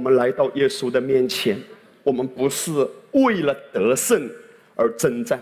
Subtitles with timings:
[0.00, 1.60] 我们来到耶稣的面前，
[2.02, 2.70] 我们不是
[3.12, 4.30] 为了得胜
[4.74, 5.38] 而征战，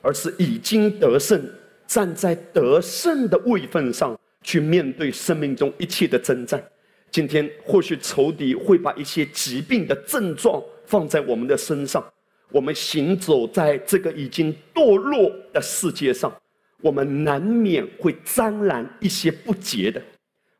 [0.00, 1.38] 而是已经得胜，
[1.86, 6.64] 站在得胜的位份上去面对生命中一切的征战。
[7.10, 12.02] 今天或许仇敌会把一些疾病的症状放在我们的身上，
[12.50, 16.34] 我们行走在这个已经堕落的世界上，
[16.80, 20.00] 我们难免会沾染一些不洁的。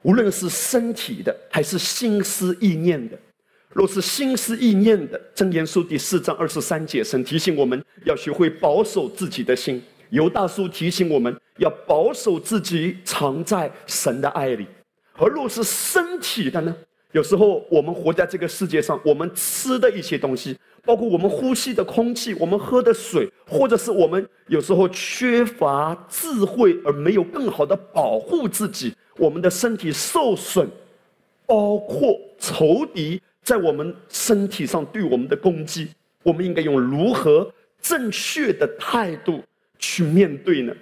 [0.02, 3.18] 无论是身体的，还是心思意念的，
[3.78, 14.66] 若是心思意念的，《真言书》第四章二十三节，神提醒我们要学会保守自己的心；犹大书提醒我们要保守自己藏在神的爱里。
[15.16, 16.76] 而若是身体的呢？
[17.12, 28.92] 有时候我们活在这个世界上，我们吃的一些东西，包括我们呼吸的空气，我们喝的水，或者是我们有时候缺乏智慧而没有更好的保护自己。
[29.18, 30.68] 我们的身体受损，
[31.46, 35.88] 包括仇敌在我们身体上对我们的攻击，
[36.22, 39.42] 我们应该用如何正确的态度
[39.78, 40.74] 去面对呢？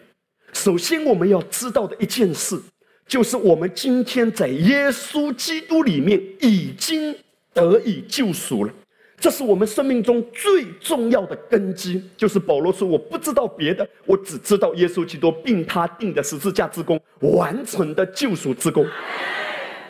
[0.53, 2.61] 首先，我们要知道的一件事，
[3.07, 7.15] 就是我们今天在耶稣基督里面已经
[7.55, 8.75] 得以救赎了。
[9.21, 12.03] 这是我们生命中最重要的根基。
[12.17, 18.85] 就是保罗说：“我不知道别的，我只知道耶稣基督并他定的十字架之功完成的救赎之功。”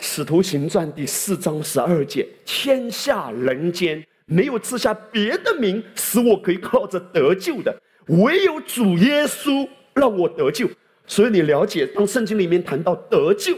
[0.00, 7.74] 使徒行传第四章十二节：“天下人间没有赐下别的名，使我可以靠着得救的，
[8.06, 10.68] 唯有主耶稣让我得救。”
[11.06, 13.56] 所以你了解，当圣经里面谈到得救、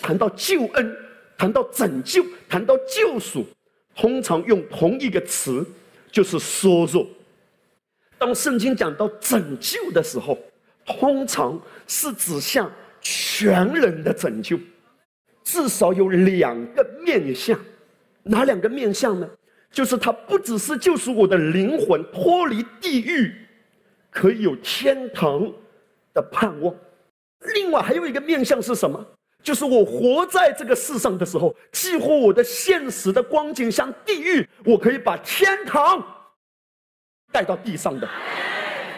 [0.00, 0.96] 谈到救恩、
[1.36, 3.46] 谈到拯救、谈到救赎。
[3.94, 5.64] 通常用同一个词，
[6.12, 7.06] 就是说弱。
[8.18, 10.38] 当圣经讲到拯救的时候，
[10.84, 12.70] 通常是指向
[13.00, 14.58] 全人的拯救，
[15.46, 17.56] 至少有两个面相。
[18.24, 19.30] 哪两个面相呢？
[19.70, 23.32] 就是它不只是救赎我的灵魂脱离地狱，
[24.10, 25.40] 可以有天堂
[26.12, 26.74] 的盼望。
[27.54, 29.06] 另外还有一个面相是什么？
[29.44, 36.04] 就是我活在这个世上的时候，几乎我的现实的光景像地狱，我可以把天堂
[37.30, 38.08] 带到地上的。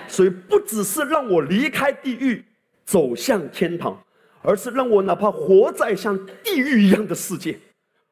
[0.06, 2.42] 所以不只是让我离开地狱
[2.86, 4.02] 走向天堂，
[4.42, 7.58] 而是让我哪怕活在像地狱一样的世界，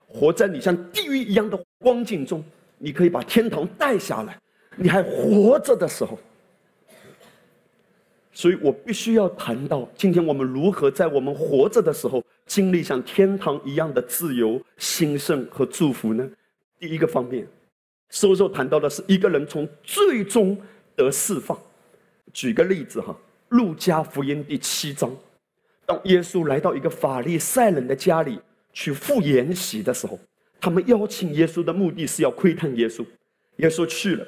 [0.06, 2.44] 活在你像地狱一样的光景中，
[2.78, 4.38] 你可以把天堂带下来。
[4.76, 6.18] 你还活着的时候。
[8.32, 16.28] 所以我必须要谈到，今天我们如何在我们活着的时候，经历像天堂一样的自由、兴盛和祝福呢？
[16.78, 17.48] 第一个方面，
[18.10, 20.54] 收受谈到的是一个人从最终
[20.94, 21.58] 得释放。
[22.34, 23.10] 举个例子哈，
[23.56, 25.10] 《路加福音》第七章，
[25.86, 28.38] 当耶稣来到一个法利赛人的家里
[28.72, 30.18] 去赴筵席的时候，
[30.60, 33.06] 他们邀请耶稣的目的是要窥探耶稣，
[33.56, 34.26] 耶稣去了。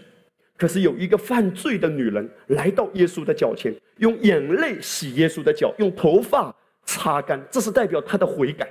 [0.56, 6.54] 可是有一个犯罪的女人来到耶稣的脚前，用眼泪洗耶稣的脚，用头发
[6.84, 8.68] 擦干，这是代表她的悔改。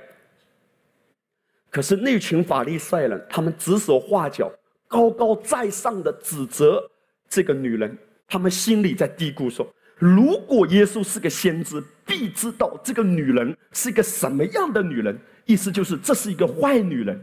[1.70, 4.50] 可是那群法利赛人，他们指手画脚，
[4.86, 6.82] 高高在上的指责
[7.28, 9.66] 这个女人，他们心里在嘀咕说：
[9.98, 15.18] 如果耶稣是个先知，必知道这个女人是一个什么样的女人。
[15.44, 17.20] 意思就是这是一个坏女人。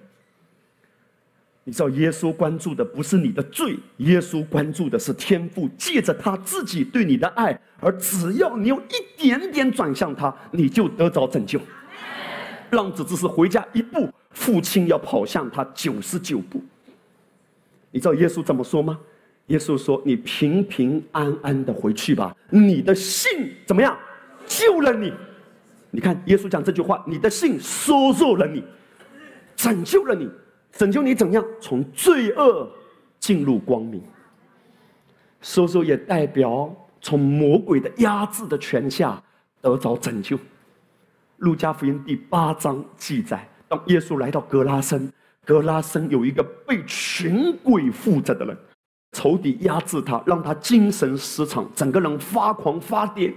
[1.64, 11.59] 你知道，耶稣关注的不是你的罪，耶稣关注的是天父借着他自己对你的爱，而只要你有一点点转向他，你就得着拯救。
[12.72, 16.64] 浪子只是回家一步，父亲要跑向他九十九步。
[17.90, 19.00] 你知道耶稣怎么说吗？
[19.48, 23.98] 耶稣说：“你平平安安的回去吧，你的信怎么样？
[24.48, 25.14] 救了你。
[25.92, 28.64] 你看，耶稣讲这句话，你的信收入了你，
[29.56, 30.30] 拯救了你。”
[30.78, 32.70] 拯救你怎样从罪恶
[33.18, 34.04] 进入光明？
[35.40, 36.70] 收收也代表
[37.00, 39.24] 从魔鬼的压制的权下
[39.62, 40.38] 得着拯救。
[41.38, 45.09] 路加福音第八章记载，当耶稣来到格拉森，
[45.46, 48.58] 格拉森有一个被群鬼附着的人，
[49.16, 53.34] 仇敌压制他，让他精神失常，整个人发狂发癫，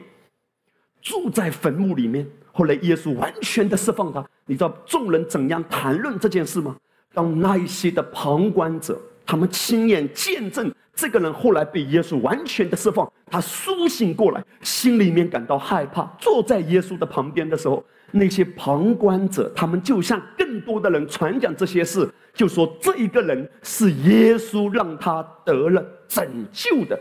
[1.00, 2.26] 住在坟墓里面。
[2.50, 4.24] 后来耶稣完全的释放他。
[4.46, 6.74] 你知道众人怎样谈论这件事吗？
[7.14, 16.02] 当那一些的旁观者，他们亲眼见证这个人后来被耶稣完全的释放，他苏醒过来，心里面感到害怕。
[16.18, 26.98] 坐在耶稣的旁边的时候，那些旁观者，他们就向更多的人传讲这些事，就说这一个人是耶稣让他得了拯救的，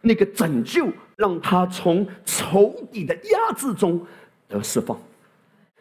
[0.00, 4.04] 那个拯救让他从仇敌的压制中
[4.48, 4.98] 得释放，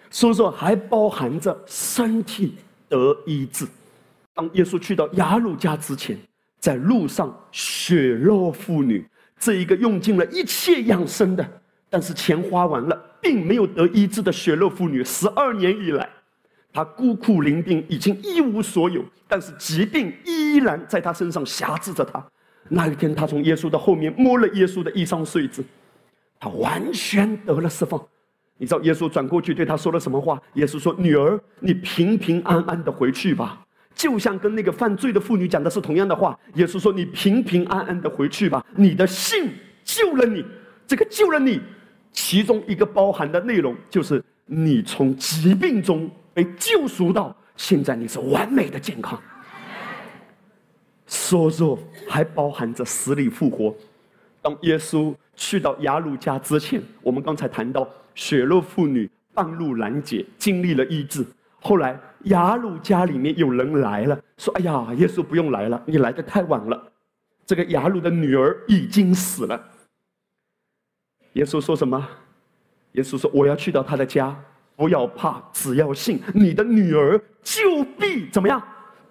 [0.10, 2.56] 所以说还包含着身体。
[2.90, 3.66] 得医治，
[4.36, 6.16] 当耶稣去到雅鲁家之前，
[6.60, 9.04] 在路上，血肉妇女
[9.40, 11.44] 这一个用尽了一切养生的，
[11.90, 16.08] 但是钱花完了，并没有得医治的血肉妇女，十二年以来，
[16.74, 22.24] 她孤苦伶仃，已经一无所有，但是疾病依然在她身上辖制着她。
[22.68, 25.64] 那一天，她从耶稣的后面摸了耶稣的衣裳穗子，
[26.40, 28.00] 她完全得了释放。
[28.58, 30.42] 你知道耶稣转过去对她说了什么话？
[30.54, 33.60] 耶稣说：“女儿，你平平安安的回去吧。”
[33.96, 36.38] 就像跟那个犯罪的妇女讲的是同样的话。
[36.56, 39.52] 耶稣说：“你平平安安的回去吧，你的信
[39.84, 40.44] 救了你。
[40.88, 41.62] 这个救了你，
[42.14, 49.22] 其中一个包含的内容就是你从疾病中被救赎到现在，你是完美的健康。
[51.06, 51.78] 说说
[52.08, 53.76] 还包含着死里复活。
[54.42, 57.86] 当耶稣去到雅鲁家之前，我们刚才谈到
[58.16, 61.26] 血肉妇女半路拦截，经历了医治。
[61.60, 66.82] 后来。”雅鲁家里面有人来了，说：“哎呀，耶稣不用来了，你来的太晚了。
[67.46, 69.62] 这个雅鲁的女儿已经死了。”
[71.34, 72.08] 耶稣说什么？
[72.94, 74.40] 耶稣说：“我要去到他的家，
[74.76, 78.62] 不要怕，只要信，你的女儿就必怎么样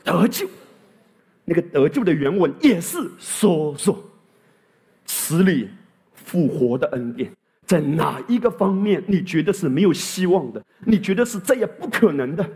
[0.04, 0.48] 得救。”
[1.44, 4.00] 那个得救的原文也是说说
[5.04, 5.69] 死里
[6.14, 7.32] 复活的恩典，
[7.66, 10.62] 在哪一个方面你觉得是没有希望的？
[10.86, 12.48] 你觉得是再也不可能的？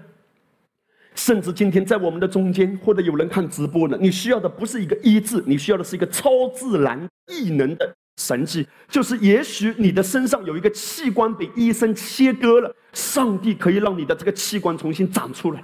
[1.16, 8.66] 甚至今天在我们的中间，或者有人看直播呢，你需要的不是一个医治，你需要的是一个超自然异能的神迹。
[8.88, 15.62] 就是也许你的身上有一个器官被医生切割了，上帝可以让你的这个器官重新长出来。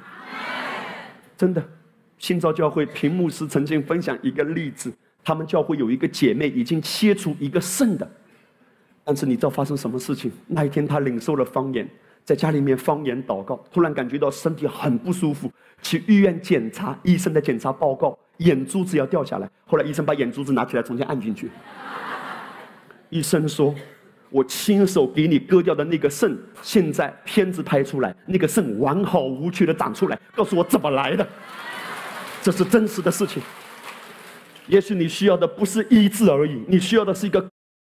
[1.36, 1.62] 真的，
[2.18, 4.92] 新造教会屏幕师曾经分享一个例子，
[5.24, 8.08] 他们教会有一个姐妹已经切除一个肾的，
[9.02, 10.30] 但是你知道发生什么事情？
[10.46, 11.88] 那一天她领受了方言。
[12.24, 15.50] 在家里面方言祷告，突然感觉到身体很不舒服，
[15.82, 19.50] 去医院检查，医生的检查报告，眼珠子要掉下来。
[19.66, 21.50] 后来医生把眼珠子拿起来重新按进去。
[23.12, 23.74] 医生说
[24.30, 30.18] ：“我亲手给你割掉的那个肾，现在片子拍出来，那个肾完好无缺的长出来。
[30.34, 31.26] 告诉我怎么来的？
[32.40, 33.42] 这是真实的事情。
[34.66, 37.46] 也许你需要的不是医治而已，你需要的是一个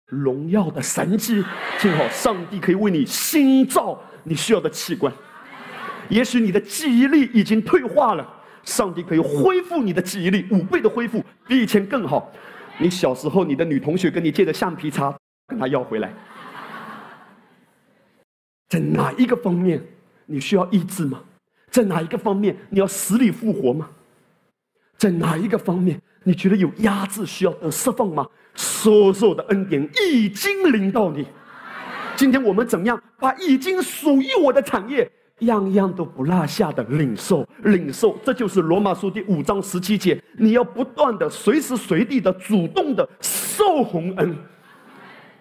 [0.06, 1.44] 荣耀的神迹。
[1.78, 5.12] 听好，上帝可以为你新造。”你需要的器官，
[6.08, 8.24] 也许你的记忆力已经退化了，
[8.62, 12.32] 上帝可以恢复你的记忆力，五倍的恢复，比以前更好。
[12.82, 16.12] 你小时候，你的女同学跟你借的橡皮擦，跟她要回来。
[18.68, 19.80] 在哪一个方面
[20.26, 21.22] 你需要医治吗？
[21.70, 23.88] 在哪一个方面你要死里复活吗？
[24.96, 28.26] 在哪一个方面你觉得有压制需要得释放吗？
[28.56, 31.26] 所有的恩典已经临到你。
[32.16, 38.16] 今天我们怎样把已经属于我的产业，样样都不落下的领受、领受？
[38.24, 40.22] 这就是罗马书第五章十七节。
[40.38, 44.36] 你要不断的、随时随地的、主动的受洪恩。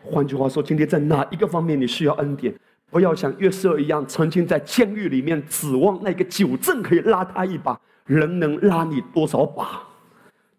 [0.03, 2.53] 换句话说，今天在哪一个方面你需要恩典？
[2.89, 9.83] 不要像约瑟一样，曾经在监狱里面指望那个酒正可以拉他一把，人能拉你多少把？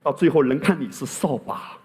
[0.02, 1.76] 到最后，人看你是扫把。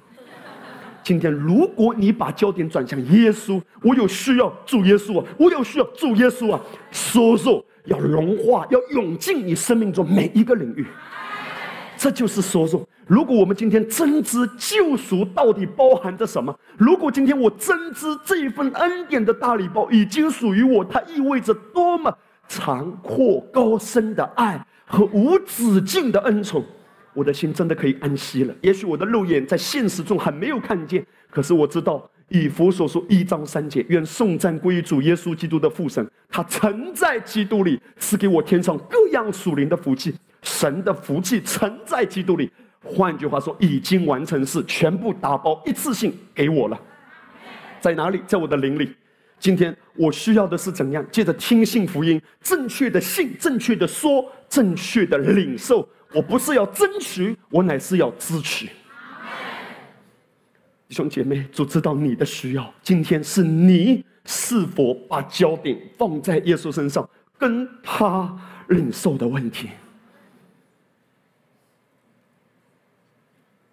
[1.08, 6.60] 今天，如果你把焦点转向耶稣，我有需要主耶稣啊，我有需要主耶稣啊，
[6.92, 10.86] 说说要融化，要涌进你生命中每一个领域。
[11.96, 12.86] 这就是说说。
[13.06, 22.14] 如果我们今天真知救赎到底包含着什么，如果今天我真知这一份恩典的大礼包已经属于我，它意味着多么
[22.50, 26.62] 长阔高深的爱和无止境的恩宠。
[27.18, 28.54] 我的心真的可以安息了。
[28.62, 40.14] 也许我的肉眼在现实中还没有看见，可是我知道以弗所说一章三节，愿颂赞归于主耶稣基督的父神，他曾在基督里赐给我天上各样属灵的福气。
[40.44, 42.52] 神的福气曾在基督里，
[42.84, 46.80] 换句话说，已经完成是全部打包一次性给我了。
[47.82, 48.22] 在哪里？
[48.28, 48.96] 在我的灵里。
[49.40, 51.04] 今天我需要的是怎样？
[51.12, 55.88] 借着听信福音，正确的信，正确的说，正确的领受。
[56.14, 58.66] 我不是要争取，我乃是要支持。
[60.88, 62.74] 弟兄姐妹，主知道你的需要。
[62.82, 69.70] 今天是你是否把焦点放在耶稣身上，跟他领受的问题。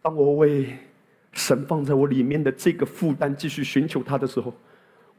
[0.03, 0.77] 当我为
[1.33, 4.53] 神放在我里面的这个负担继续寻求他的时候，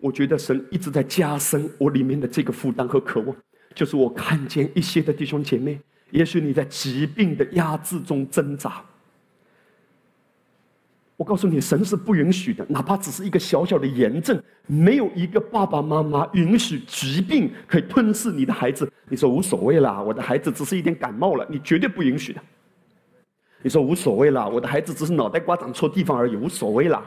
[0.02, 3.36] 我觉得神一直在加深我里面的这个负担和渴望。
[3.74, 5.80] 就是我看见一些的弟兄姐妹。
[6.12, 8.82] 也许你在疾病的压制中挣扎，
[11.18, 18.92] 我告诉你，神是不允许的，哪怕只是一个小小的炎症，没有一个爸爸妈妈允许疾病可以吞噬你的孩子。
[19.10, 22.42] 你说无所谓啦，我的孩子只是一点感冒了，你绝对不允许的。
[23.62, 27.04] 你说无所谓啦，我的孩子只是脑袋瓜长错地方而已，无所谓啦。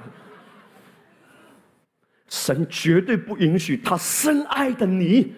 [2.28, 5.32] 神绝对不允许他深爱的你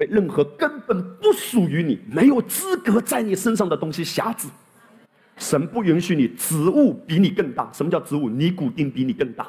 [0.00, 4.48] 被任何根本不属于你、没有资格在你身上的东西辖制。
[5.36, 7.70] 神不允许你职务比你更大。
[7.70, 8.26] 什么叫职务？
[8.30, 9.46] 尼古丁比你更大，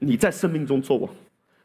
[0.00, 1.08] 你在生命中做王。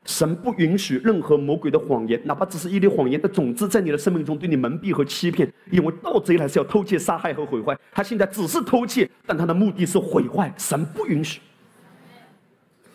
[0.06, 5.52] 神不允许任何魔鬼的谎言，哪怕只是一粒谎言的种子，在你的生命中对你蒙蔽和欺骗。
[5.72, 10.54] 因为盗贼来是要偷窃、杀害和毁坏，他现在只是偷窃，但他的目的是毁坏。
[10.56, 11.42] 神不允许。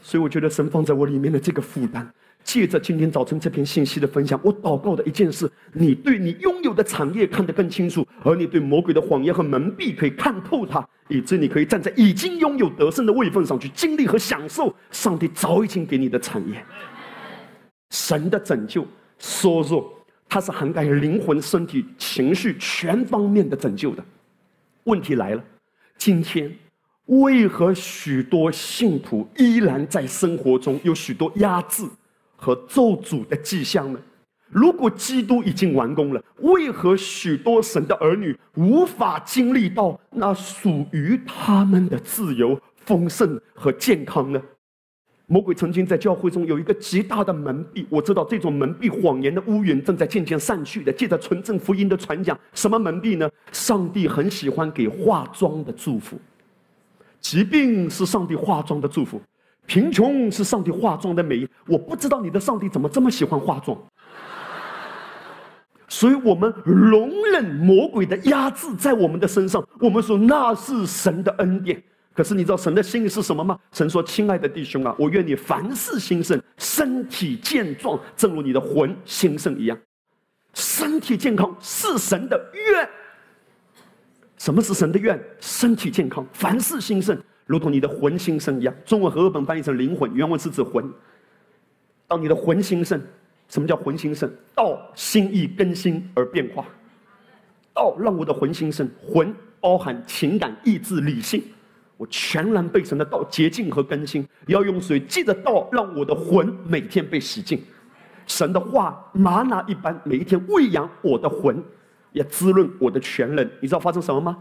[0.01, 2.09] 所以我觉得神放在我里面的这个负担。
[2.49, 16.64] 借着今天早晨这篇信息的分享，我祷告的一件事：你对你拥有的产业看得更清楚，而你对魔鬼的谎言和蒙蔽可以看透它，以致你可以站在已经拥有得胜的位份上去经历和享受上帝早已经给你的产业。
[17.90, 18.87] 神的拯救，
[19.19, 19.87] 说说
[20.26, 24.02] 它是涵盖灵魂、身体、情绪全方面的拯救的。
[24.85, 25.45] 问题来了，
[25.99, 26.50] 今天
[27.05, 31.85] 为何许多信徒依然在生活中有许多压制？
[32.38, 33.99] 和咒诅的迹象呢？
[34.49, 44.40] 如果基督已经完工了，为何许多神的儿女无法经历到那属于他们的自由、丰盛和健康呢？
[45.26, 50.90] 魔鬼曾经在教会中有一个极大的蒙蔽，我知道这种蒙蔽谎言的乌云正在渐渐散去的。
[50.90, 53.30] 借着纯正福音的传讲，什么蒙蔽呢？
[53.52, 56.18] 上帝很喜欢给化妆的祝福，
[57.21, 59.21] 疾病是上帝化妆的祝福。
[59.69, 63.79] 贫穷是上帝化妆的美，我不知道你的上帝怎么这么喜欢化妆，
[65.87, 71.81] 所以我们容忍魔鬼的压制在我们的身上，我们说那是神的恩典。
[72.15, 73.57] 可是你知道神的心意是什么吗？
[73.71, 79.79] 神说：“亲爱的弟兄啊，我愿你凡事兴盛，身体健壮，正如你的魂兴盛一样。
[80.55, 82.89] 身体健康是神的愿。
[84.37, 85.23] 什么是神的愿？
[85.39, 87.17] 身体健康，凡事兴盛。”
[87.49, 90.85] 如同你的魂兴盛一样，中文和日本翻译成灵魂，原文是指魂。
[92.07, 93.00] 当你的魂兴盛，
[93.49, 94.31] 什么叫魂兴盛？
[94.55, 96.67] 道心意更新而变化，
[97.73, 101.43] 道让我的魂兴盛，魂包含情感、意志、理性，
[101.97, 104.28] 我全然被神的道洁净和更新。
[104.47, 107.59] 要用水借着道，让我的魂每天被洗净。
[108.26, 111.64] 神的话玛拿一般，每一天喂养我的魂，
[112.12, 113.50] 也滋润我的全人。
[113.62, 114.37] 你知道发生什么吗？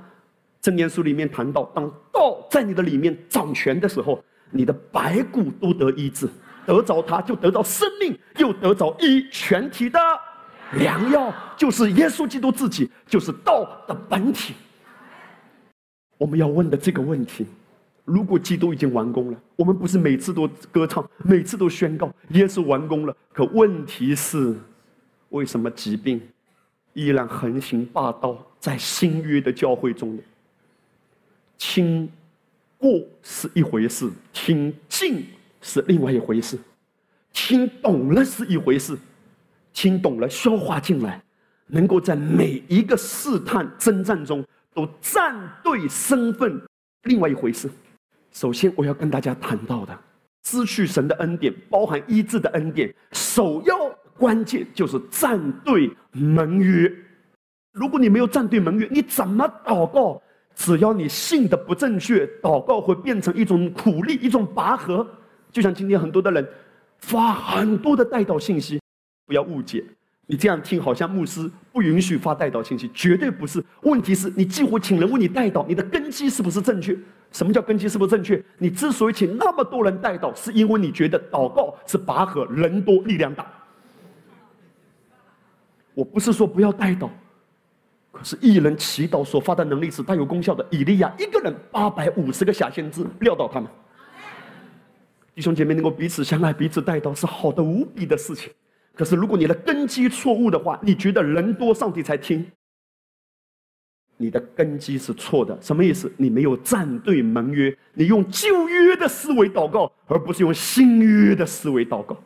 [0.61, 6.27] 正言书里面谈到，当道在你的里面掌权的时候，你的白骨都得医治，
[6.65, 9.99] 得着它就得到生命，又得着医全体的
[10.73, 14.53] 良药，就是耶稣基督自己，就是道的本体。
[16.17, 17.45] 我们要问的这个问题：
[18.03, 23.15] 如果基督已经完工了，我们不是每次都歌唱，每次都宣告耶稣完工了？
[23.31, 24.55] 可问题是，
[25.29, 26.19] 为什么疾病
[26.93, 30.21] 依然横行霸道在新约的教会中呢？
[31.57, 32.09] 听
[32.77, 35.25] 过是一回事，听进
[35.61, 36.57] 是另外一回事。
[37.33, 38.97] 听懂了是一回事，
[39.73, 41.21] 听懂了消化进来，
[41.67, 46.59] 能够在每一个试探征战中都站对身份，
[47.03, 47.69] 另外一回事。
[48.31, 49.99] 首先，我要跟大家谈到的，
[50.45, 53.75] 失去神的恩典，包含医治的恩典，首要
[54.15, 56.91] 关键就是站对盟约。
[57.71, 60.19] 如果你没有站对盟约，你怎么祷告？
[60.57, 65.07] 只要你信的不正确，祷告会变成一种苦力，一种拔河。
[65.51, 66.45] 就像今天很多的人
[66.97, 68.81] 发很多的带导信息，
[69.27, 69.85] 不要误解，
[70.25, 73.63] 你这样听好像牧师不允许发带导信息，绝对不是。
[73.83, 76.97] 问题是你几乎请人为你带导，你的根基是不是正确？
[77.31, 78.43] 什么叫根基是不是正确？
[78.57, 83.45] 你之所以请那么多人带导，是因为你觉得祷告是拔河，人多力量大。
[85.93, 87.11] 我不是说不要带导。
[88.17, 90.65] 可是一人祈祷所发的能力是大有功效的。
[90.71, 93.69] 以利亚一个人八百五十个假先知撂倒他们，
[95.35, 98.51] 弟兄姐妹能够彼此相爱、彼此带到是好的无比的事情。
[98.95, 102.43] 可是如果你的根基错误的话，你觉得人多上帝才听，
[104.17, 105.55] 你的根基是错的。
[105.61, 106.11] 什么意思？
[106.17, 112.17] 你没有站对盟约，你用旧约的思维祷告，而不是用新约的思维祷告。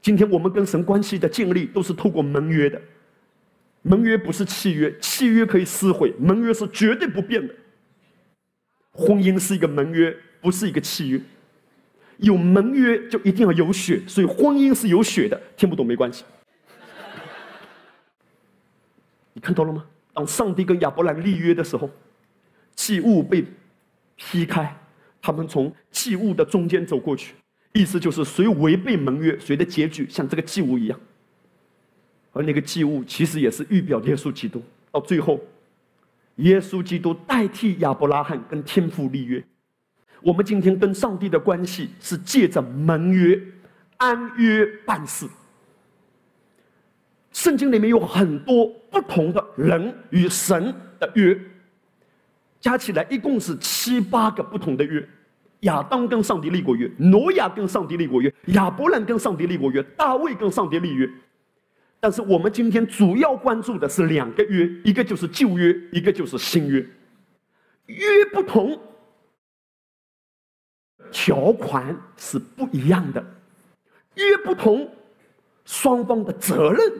[0.00, 2.80] 今天我们跟神关系的建立都是透过盟约的。
[3.82, 7.54] 盟约不是契约，契约可以撕毁，盟约是绝对不变的。
[8.92, 11.20] 婚姻是一个盟约，不是一个契约。
[12.18, 15.40] 有盟约就一定要有血，所以婚姻是有血的。
[15.56, 16.24] 听不懂没关系。
[19.32, 19.84] 你看到了吗？
[20.12, 21.90] 当上帝跟亚伯兰立约的时候，
[22.76, 23.44] 祭物被
[24.14, 24.76] 劈开，
[25.20, 27.34] 他们从祭物的中间走过去，
[27.72, 31.00] 意思就是谁违背盟约，谁的结局像这个祭物一样。
[32.32, 34.62] 而那个祭物其实也是预表耶稣基督。
[34.90, 35.40] 到最后，
[36.36, 39.42] 耶稣基督代替亚伯拉罕跟天父立约。
[40.22, 43.40] 我们今天跟上帝的关系是借着盟约、
[43.96, 45.26] 安约办事。
[47.32, 51.38] 圣经里面有很多不同的人与神的约，
[52.60, 55.06] 加起来一共是七八个不同的约。
[55.60, 61.08] 亚当跟上帝立过约，挪亚跟上帝立过约，亚伯兰跟上帝立过约，大卫跟上帝立约。
[62.02, 66.84] 但是我们今天主要关注的是两个约，一个就是旧约，一个就是新约。
[67.86, 68.76] 约不同，
[71.12, 73.22] 条款是不一样的；
[74.16, 74.90] 约不同，
[75.64, 76.92] 双方的责任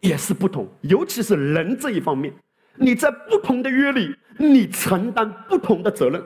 [0.00, 0.66] 也是不同。
[0.80, 2.32] 尤其是人这一方面，
[2.76, 6.22] 你在不同的约里，你承担不同的责任。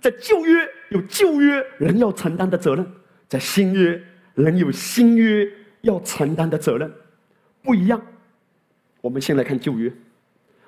[0.00, 2.86] 在旧约有旧约人要承担的责任，
[3.26, 4.00] 在新约
[4.34, 6.88] 人有新约要承担的责任。
[7.62, 8.00] 不一样。
[9.00, 9.92] 我们先来看旧约。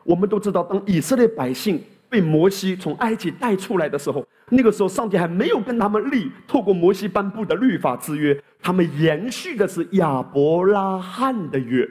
[0.04, 11.88] 我们都知道，当以色列百姓被摩西从埃及带出来的时候，那个时候上帝还没有跟他们立透过摩西颁布的律法之约，他们延续的是亚伯拉罕的约。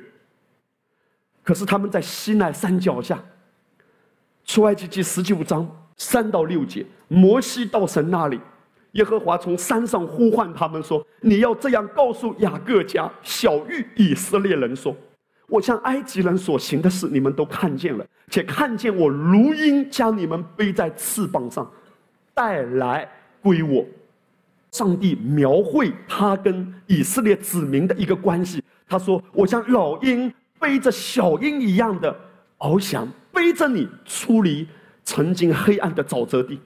[1.43, 3.23] 可是他们在西奈山脚下，
[4.43, 8.39] 出埃及记十九章三到六节，摩西到神那里。
[8.93, 14.95] 耶和华从山上呼唤他们说：“你要这样告诉雅各家、小玉以色列人说：
[15.47, 21.69] 我向埃及人所行的事，你们都看见了，且看见我如鹰将你们背在翅膀上，
[22.33, 23.09] 带来
[23.41, 23.85] 归我。”
[24.71, 28.63] 上帝描绘他跟以色列子民的一个关系。
[28.87, 32.13] 他说：“我像老鹰背着小鹰一样的
[32.57, 34.67] 翱翔，背着你出离
[35.03, 36.59] 曾经黑暗的沼泽地。”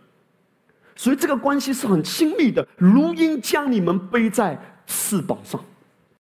[0.95, 5.59] 所以这个关系是很亲密的，如鹰将你们背在翅膀上。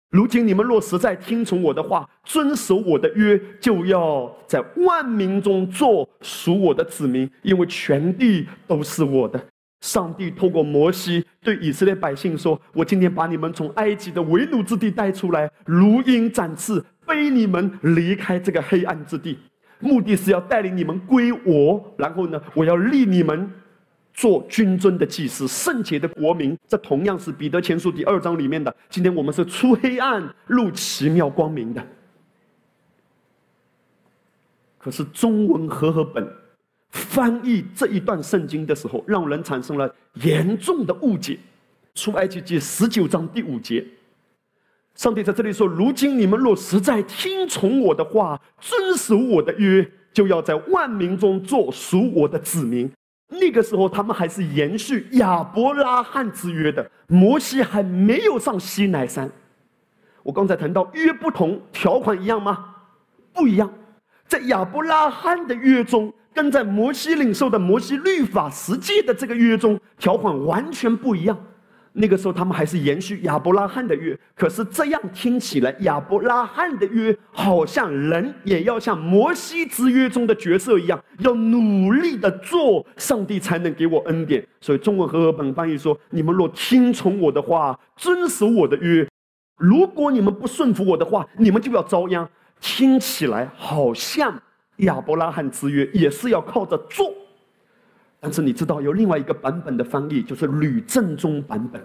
[0.09, 9.39] 如今你们若实在听从我的话，遵守我的约，就要在万民中做属我的子民，因为全地都是我的。
[9.81, 19.37] 上帝透过摩西对以色列百姓说：“我今天把你们从埃及的为奴之地带出来，如鹰展翅，背你们离开这个黑暗之地，
[19.79, 21.93] 目的是要带领你们归我。
[21.97, 23.49] 然后呢，我要立你们。”
[24.17, 28.75] 做君尊的祭司，圣洁的国民，这同样是彼得前书第二章里面的。
[28.89, 31.87] 今天我们是出黑暗入奇妙光明的。
[34.79, 36.27] 可是中文和合本
[36.89, 41.37] 翻译这一段圣经的时候，让人产生了严重的误解。
[41.93, 43.85] 出埃及记十九章第五节，
[44.95, 52.91] 上帝在这里说：“如今你们若实在听从我的话，遵守我的约，就要在万民中做属我的子民。”
[53.29, 56.89] 那个时候，他们还是延续亚伯拉罕之约的。
[57.07, 59.29] 摩西还没有上西奈山。
[60.23, 62.75] 我刚才谈到约不同，条款一样吗？
[63.33, 63.71] 不一样。
[64.27, 71.37] 在亚伯拉罕的约中，跟在摩西领受的摩西律法实际的这个约中，条款完全不一样。
[71.99, 74.17] 那个时候，他们还是延续亚伯拉罕的约。
[74.35, 84.47] 可是这样听起来，亚伯拉罕的约好像人也要像摩西之约中的角色一样，要努力的做，上帝才能给我恩典。
[84.61, 89.03] 所以中文和合本翻译说：“你们若听从我的话，遵守我的约；
[89.57, 92.29] 如果你们不顺服我的话，你们就要遭殃。”
[92.61, 94.41] 听起来好像
[94.77, 97.13] 亚伯拉罕之约也是要靠着做。
[98.19, 101.81] 但是你知道有另外一个版本的翻译，就是吕正中版本，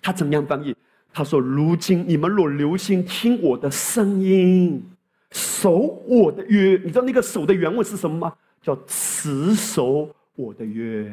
[0.00, 0.74] 他怎样翻译？
[1.14, 4.82] 他说：“如今你们若留心听我的声音，
[5.30, 6.80] 守我的约。
[6.82, 8.32] 你知道那个守的原文是什么吗？
[8.62, 11.12] 叫持守我的约。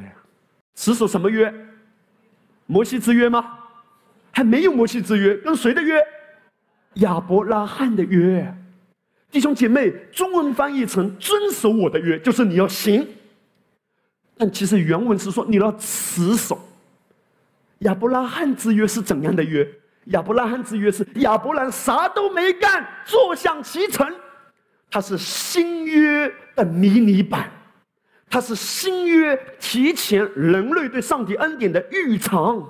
[0.74, 1.54] 持守什么约？
[2.66, 3.58] 摩西之约吗？
[4.32, 6.02] 还没有摩西之约，跟谁的约？
[6.96, 8.56] 亚伯拉罕的约。
[9.30, 13.06] 弟兄姐妹，中文翻译成遵守我的约，就是你要行。”
[14.42, 16.58] 但其实原文是说你要持守
[17.80, 19.70] 亚伯拉罕之约是怎样的约？
[20.06, 24.10] 亚伯拉罕之约是亚伯兰啥都没干，坐享其成。
[24.90, 27.52] 它是新约的迷你版，
[28.30, 32.66] 它是新约提前人类对上帝恩典的预尝。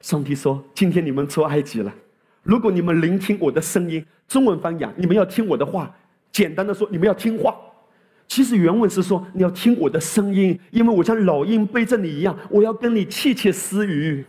[0.00, 1.92] 上帝说：“今天你们出埃及了，
[2.44, 5.92] 如果你们聆听我的声音，中文翻译，你们要听我的话。
[6.30, 7.56] 简单的说，你们要听话。”
[8.32, 14.24] 其实原文是说你要听我的声音，因为我像老鹰背着你一样，我要跟你窃窃私语，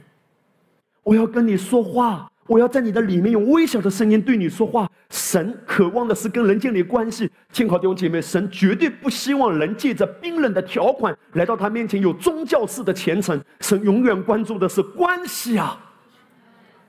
[1.04, 4.92] 我要跟你说话，我要在你的里面用微小的声音对你说话。
[5.10, 7.32] 神渴望的是跟人建立关系。
[7.54, 13.42] 听好弟兄姐妹，神绝对不希望人借着冰冷的条款来到他面前有宗教式的虔诚。
[13.62, 15.80] 神永远关注的是关系啊！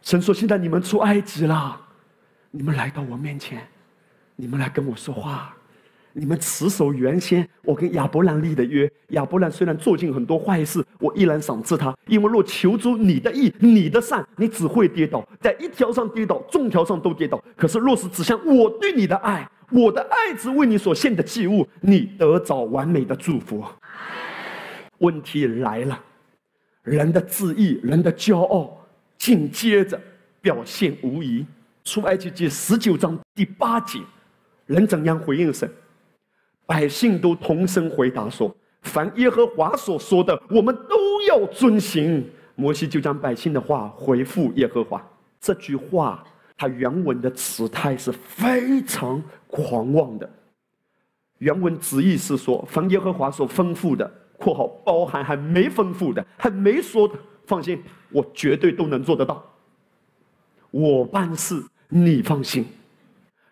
[0.02, 1.80] 神说：“现在你们出埃及了，
[2.50, 3.64] 你们来到我面前，
[4.34, 5.54] 你们来跟我说话。”
[6.16, 8.90] 你们持守原先我跟亚伯兰立的约。
[9.08, 17.42] 亚伯兰虽然做尽很多坏事，我依然赏赐他，因为若求诸你的义、你的善，你只会跌倒，在一条上跌倒，众条上都跌倒。
[17.56, 23.64] 可是若是指向我对你的爱，我的爱只为你所献的祭物，你得着完美的祝福。
[24.98, 26.00] 问题来了，
[26.84, 28.86] 人的自意、人的骄傲，
[29.18, 30.00] 紧接着
[30.40, 31.44] 表现无疑。
[31.82, 33.98] 出埃及记十九章第八节，
[34.66, 35.70] 人怎样回应神？
[36.66, 42.24] 百姓都同声回答说：“凡耶和华所说的，我们都要遵行。”
[42.56, 45.04] 摩西就将百姓的话回复耶和华。
[45.40, 46.24] 这句话，
[46.56, 50.30] 它原文的词态是非常狂妄的。
[51.38, 59.44] 原文旨意是说：“凡耶和华所吩咐的（括号包含还没吩咐的、还没说的），放心，我绝对都能做得到。
[60.70, 62.64] 我办事，你放心。”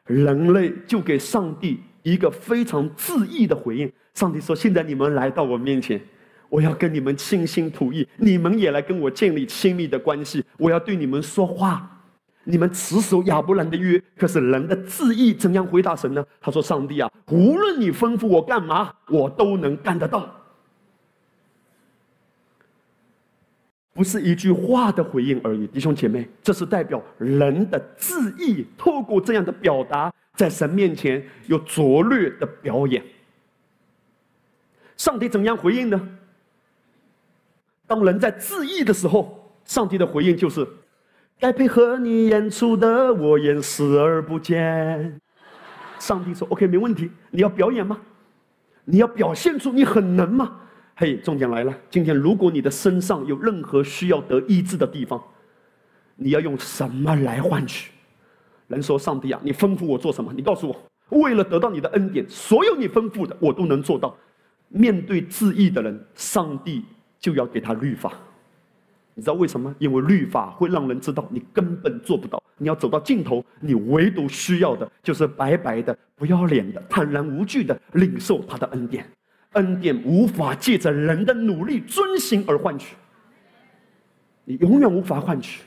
[0.06, 1.80] 人类就给上帝。
[2.02, 3.90] 一个非常致意的回应。
[4.14, 6.00] 上帝说：“现在你们来到我面前，
[6.48, 10.44] 我要跟你们倾心吐意，你们也来跟我建立亲密的关系。
[10.58, 11.88] 我要对你们说话，
[12.44, 14.02] 你们持守亚伯兰的约。
[14.16, 16.24] 可是人的自意怎样回答神呢？
[16.40, 20.28] 他说：‘上帝啊，无论你吩咐我干嘛，我都能干得到。’
[23.94, 33.04] 不是一句话的回应而已，弟兄姐妹，这是代表人的自意，透过这样的表达。”在神面前有拙劣的表演，
[34.96, 36.08] 上帝怎样回应呢？
[37.86, 40.66] 当人在自义的时候，上帝的回应就是：
[41.38, 45.20] 该配合你演出的，我演视而不见。
[45.98, 47.10] 上帝说：“OK，没问题。
[47.30, 48.00] 你要表演吗？
[48.86, 50.62] 你要表现出你很能吗？”
[50.94, 51.74] 嘿，重点来了。
[51.88, 55.20] 今天如果你的身上有任何需要得医治的地方，
[56.16, 57.90] 你要用什么来换取？
[58.68, 60.32] 人说：“上帝啊，你吩咐我做什么？
[60.34, 64.16] 你告诉我，为了得到你的恩典，所有你吩咐的我都能做到。
[64.68, 66.84] 面对自义的人，上帝
[67.18, 68.12] 就要给他律法。
[69.14, 69.74] 你知道为什么？
[69.78, 72.42] 因为律法会让人知道你根本做不到。
[72.56, 79.06] 你要走到尽头，你唯独需要的就是白白的、不要脸的、坦然无惧的领受他的恩典。
[79.52, 82.94] 恩典无法借着人的努力遵行而换取，
[84.44, 85.62] 你永远无法换取。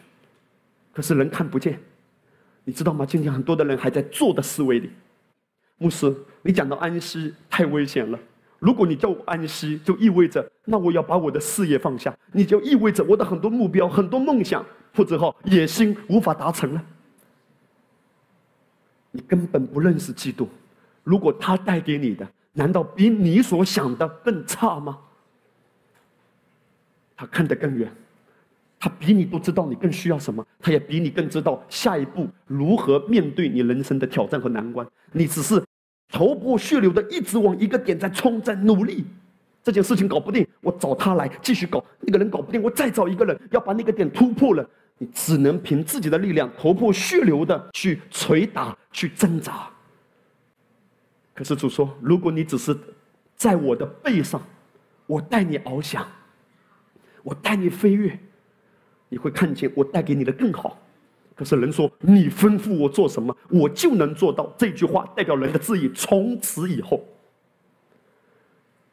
[0.93, 1.79] 可是人看不见。”
[2.67, 3.05] 你知道吗？
[3.05, 4.89] 今天很多的人还在做的思维里。
[5.77, 8.19] 牧师，你讲到安息太危险了。
[8.57, 16.83] 如果你叫我安息，就意味着那我要把我的事业放下，你就意味着我的很多目标、很多梦想或者好野心无法达成了。
[19.11, 20.49] 你根本不认识基督。
[21.03, 24.97] 如果他带给你的，难道比你所想的更差吗？
[27.15, 27.91] 他看得更远。
[28.79, 34.85] 他比你都知道你更需要什么，他也比你更知道下一步如何面对你人生的挑战和难关。
[35.11, 35.63] 你只是
[36.09, 39.05] 头破血流的一直往一个点在冲，在努力。
[39.63, 44.69] 这件事情搞不定，我找他来继续搞；那个人搞不定，我再找一个人要把那个点突破了。
[44.97, 49.67] 你只能凭自己的力量，头破血流的去捶打、去挣扎。
[51.35, 52.75] 可是主说，如果你只是
[53.35, 54.41] 在我的背上，
[55.05, 56.07] 我带你翱翔，
[57.21, 58.17] 我带你飞跃。
[59.07, 60.81] 你会看见我带给你的更好，
[61.35, 64.51] 可是人说你吩咐我做什么，我就能做到。
[64.57, 65.87] 这句话代表人的旨意。
[65.89, 67.05] 从此以后，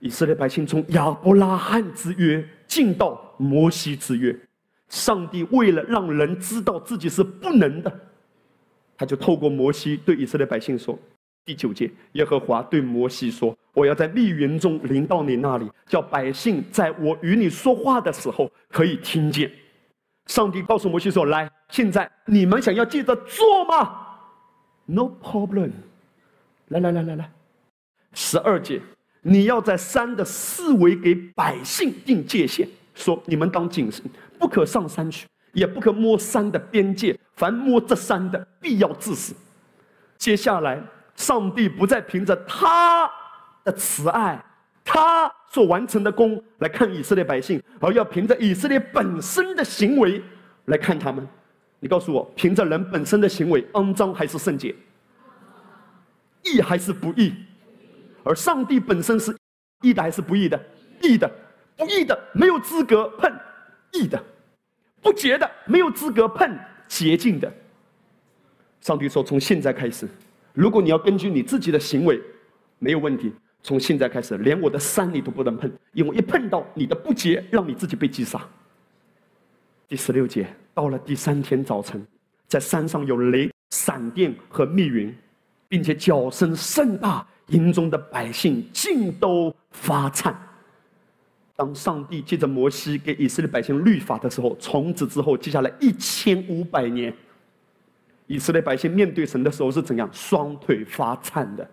[0.00, 4.38] 以色列百姓从亚伯拉罕之约进到摩西之约，
[4.88, 8.00] 上帝为了让人知道自己是不能的，
[8.98, 10.96] 他就透过摩西对以色列百姓说：
[11.44, 19.50] 第九节，耶和华对摩西说：“我要在密云中临到你那里，叫百姓在我与你说话的时候可以听见。”
[20.26, 24.06] 上帝告诉摩西说：“来，现在你们想要记着做吗
[24.86, 25.72] ？No problem。
[26.68, 27.30] 来来来来来，
[28.14, 28.80] 十二节，
[29.20, 34.02] 你要在山的四围给百姓定界限，说你们当谨慎，
[34.38, 39.34] 不可上山去，也不可摸山的边界，凡摸这山的，必要致死。
[40.16, 40.80] 接下来，
[41.22, 43.10] 上帝不再凭着他
[43.64, 44.42] 的慈爱。”
[44.84, 50.20] 他所完成的功来看以色列百姓，而要凭着以色列本身的行为
[50.64, 51.26] 来看他们。
[51.78, 54.74] 你告诉我，凭着人本身的行为，肮脏还是圣洁？
[56.42, 57.32] 义还是不义？
[58.24, 59.36] 而上帝本身是
[59.82, 60.60] 义的还是不义的？
[61.00, 61.30] 义的，
[61.76, 63.32] 不义的没有资格碰
[63.92, 64.20] 义的，
[65.00, 66.58] 不洁的没有资格碰
[66.88, 67.52] 洁净的。
[68.80, 70.08] 上帝说：“从现在开始，
[70.52, 72.20] 如果你要根据你自己的行为，
[72.78, 73.32] 没有问题。
[73.62, 78.40] 从现在开始，连我的山你都不能碰，因为一碰到你的不洁，让你自己被击杀。”
[79.88, 82.04] 第十六节，到了第三天早晨，
[82.48, 85.14] 在山上有雷、闪电和密云，
[85.68, 90.36] 并且叫声甚大，营中的百姓尽都发颤。
[91.54, 97.14] 当上帝借着摩西给以色列百姓律法的时候，从此之后，接下来一千五百年。
[98.26, 100.08] 以色列百姓面对神的时候是怎样？
[100.12, 101.68] 双腿发颤的。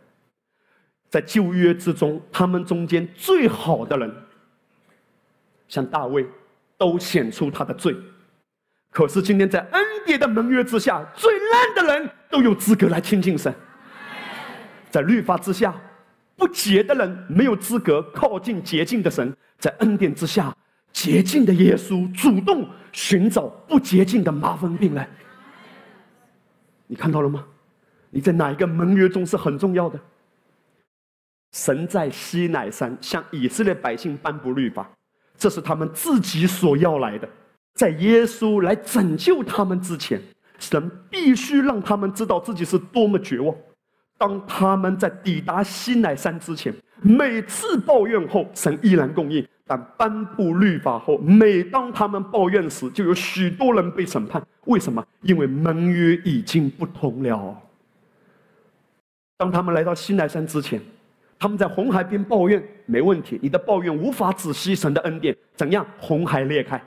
[1.09, 4.13] 在旧约之中，他们中间最好的人，
[5.67, 6.25] 像大卫，
[6.77, 7.95] 都显出他的罪。
[8.91, 13.53] 可是今天在恩典的盟约之下，最烂的人都有资格来亲近神。
[14.89, 15.73] 在律法之下，
[16.35, 19.35] 不洁的人没有资格靠近洁净的神。
[19.57, 20.55] 在恩典之下，
[20.91, 25.07] 洁净的耶稣主动寻找不洁净的麻风病人。
[26.91, 27.45] 你看到了吗？
[28.09, 29.99] 你在哪一个盟约中是很重要的？
[31.51, 34.89] 神在西乃山向以色列百姓颁布律法，
[35.37, 37.29] 这是他们自己所要来的。
[37.75, 40.19] 在耶稣来拯救他们之前，
[40.57, 43.55] 神必须让他们知道自己是多么绝望。
[44.17, 46.73] 当他们在抵达西乃山之前，
[47.03, 49.47] 每次抱怨后，神依然供应。
[49.69, 54.43] 但颁布律法后，每当他们抱怨时，就有许多人被审判。
[54.65, 55.05] 为什么？
[55.21, 57.55] 因为盟约已经不同了。
[59.37, 60.81] 当他们来到西奈山之前，
[61.37, 63.37] 他们在红海边抱怨，没问题。
[63.43, 65.37] 你的抱怨无法止息神的恩典。
[65.55, 65.85] 怎样？
[65.99, 66.81] 红海裂开。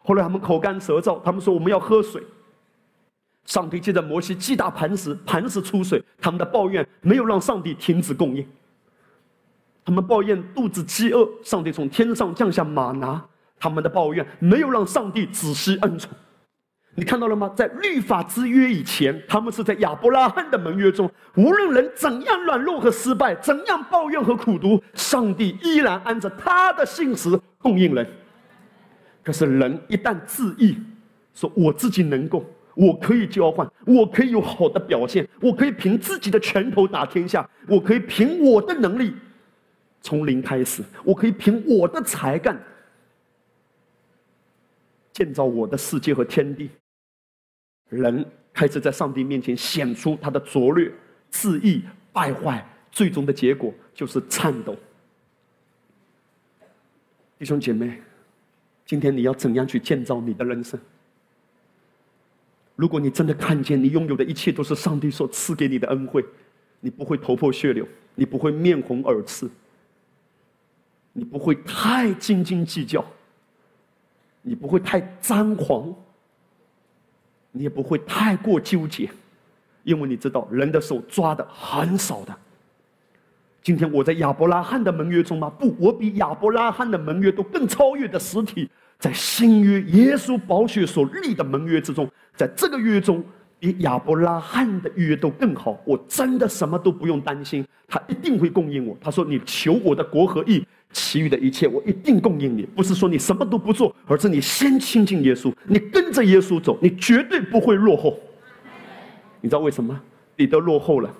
[0.00, 2.22] 后来他们口干舌燥，他们说我们要喝水。
[3.44, 6.00] 上帝借着摩西击打磐石，磐石出水。
[6.20, 8.46] 他们的抱怨没有让上帝停止供应。
[9.88, 13.24] 他们抱怨肚子饥饿，上帝从天上降下马拿。
[13.58, 16.10] 他们的抱怨没有让上帝仔细恩宠。
[16.94, 17.50] 你看到了吗？
[17.56, 28.06] 在律法之约以前，他们是在亚伯拉罕的盟约中，无论人怎样软弱和失败，怎样抱怨和苦读，上帝依然按着他的信实供应人。
[29.24, 30.76] 可是人一旦自义，
[31.32, 39.14] 说我自己能够，我可以交换，我可以有好的表现，我可以凭自己的拳头打天下，我可以凭我的能力。
[40.00, 42.58] 从零开始，我可以凭我的才干
[45.12, 46.70] 建造我的世界和天地。
[47.88, 50.92] 人开始在上帝面前显出他的拙劣、
[51.30, 51.82] 自意、
[52.12, 54.76] 败坏，最终的结果就是颤抖。
[57.38, 58.00] 弟兄姐妹，
[58.84, 60.78] 今天你要怎样去建造你的人生？
[62.76, 66.24] 如果你真的看见你拥有的一切都是上帝所赐给你的恩惠，
[66.80, 69.48] 你不会头破血流，你不会面红耳赤。
[71.18, 73.04] 你不会太斤斤计较，
[74.40, 75.92] 你不会太张狂，
[77.50, 79.10] 你也不会太过纠结，
[79.82, 82.32] 因为你知道人的手抓的很少的。
[83.60, 85.50] 今天我在亚伯拉罕的盟约中吗？
[85.50, 93.24] 不，我比亚伯拉罕的盟约都更超越的实体，在新约耶稣宝血所立的盟约之中，在这个约中
[93.58, 95.80] 比亚伯拉罕的约都更好。
[95.84, 98.96] 我真的什么都不用担心，他一定会供应我。
[99.00, 102.62] 他说：“你求我的国和义。”其余的一切，我一定供应你。
[102.62, 108.18] 不是说你什么都不做，而是你先亲近耶稣，你跟着耶稣走，你绝对不会落后。
[109.42, 110.00] 你知道为什么？
[110.34, 111.14] 彼得落后了，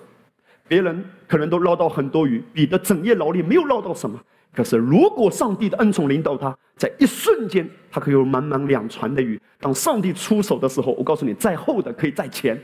[0.67, 4.19] 别人可能都捞到很多鱼，彼得整夜劳力没有捞到什么。
[4.59, 9.39] 可是如果上帝的恩宠领导他，在一瞬间，他可以有满满两船的鱼。
[9.57, 12.59] 当上帝出手的时候，我告诉你，在后的可以在前。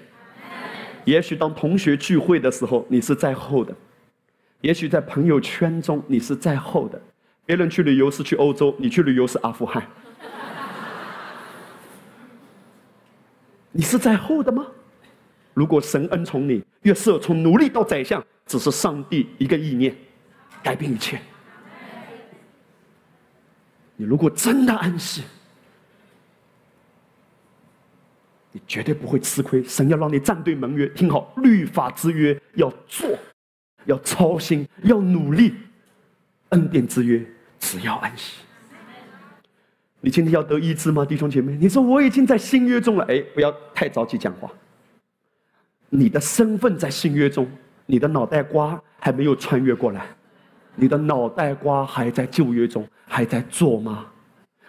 [1.06, 3.74] 也许当同学聚会的时候，你是在后的。
[4.60, 7.02] 也许在朋友圈中你是在后的，
[7.46, 9.82] 别人去旅游是去欧洲，你去旅游是阿富汗，
[13.72, 14.68] 你是在后的吗？
[15.54, 19.96] 如果神恩宠你，约瑟从奴隶到宰相，只是上帝一个意念，
[20.62, 21.22] 改变一切。
[23.96, 25.24] 你如果真的安息，
[28.52, 29.64] 你绝对不会吃亏。
[29.64, 33.10] 神要让你站对盟约，听好，律法之约要做。
[33.86, 35.54] 要操心，要努力，
[36.50, 37.24] 恩典之约，
[37.60, 38.40] 只要安息。
[40.02, 41.56] 你今天要得医治吗，弟兄姐妹？
[41.56, 44.52] 你说我已经在新约中了，哎，不要太着急讲话。
[45.90, 47.48] 你的身份在新约中，
[47.86, 50.08] 你的脑袋瓜还没有穿越过来，
[50.76, 54.06] 你的脑袋瓜还在旧约中，还在做吗？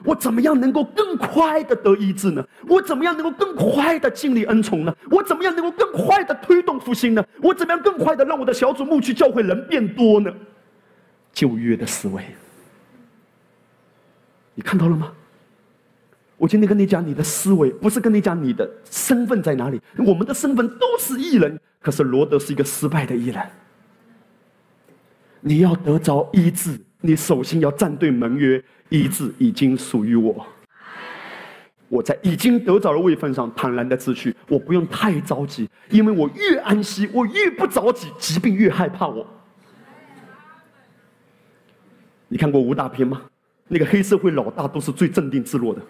[0.04, 2.46] 我怎么样能够更快的得医治呢？
[2.68, 4.94] 我怎么样能够更快的经历恩宠呢？
[5.10, 7.24] 我怎么样能够更快的推动复兴呢？
[7.42, 10.30] 我怎么样更快的让我的小组牧区教会人变多呢？
[11.32, 12.22] 旧约的思维，
[14.54, 15.12] 你看到了吗？
[16.36, 19.80] 我今天跟你讲，你的思维不是跟你讲你的身份在哪里。
[19.96, 23.42] 我们的身份都是艺人，可是罗德是一个失败的艺人。
[25.40, 30.46] 你要得着医治，你首先要站对盟约，医治已经属于我。
[31.88, 39.24] 我在已经得着的位份上坦然的自去，我不用太着急，因为我越安息，我越不着急，疾病越害怕我。
[42.26, 43.22] 你看过武打片吗？
[43.68, 45.80] 那个黑社会老大都是最镇定自若的。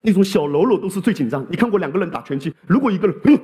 [0.00, 1.46] 那种小喽啰都是最紧张。
[1.50, 3.40] 你看过两个人打拳击，如果一个人，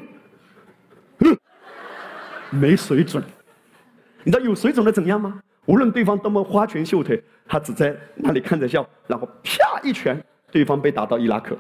[2.50, 3.22] 没水准。
[4.24, 5.40] 你知道有水准的怎样吗？
[5.66, 11.56] 无论对方多么花拳绣腿，他只在那里看着笑，然后啪一拳，对方被打到伊拉克。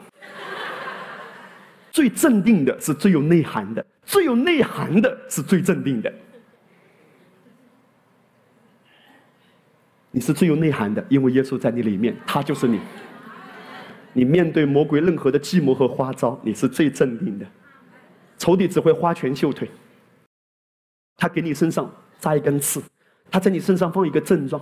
[1.90, 6.12] 最镇定的是最有内涵的，最有内涵的是最镇定的。
[10.10, 12.80] 你是最有内涵的，因为耶稣在你里面，他就是你。
[14.14, 17.46] 你面对魔鬼任何的计谋和花招，你是最镇定的。
[18.38, 19.68] 仇敌只会花拳绣腿，
[21.16, 22.82] 他给你身上扎一根刺，
[23.30, 24.60] 他在你身上放一个症状，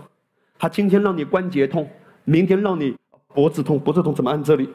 [0.59, 1.89] 他今天让你关节痛，
[2.25, 2.97] 明天让你
[3.35, 4.69] 脖子痛，脖子痛怎么按这里？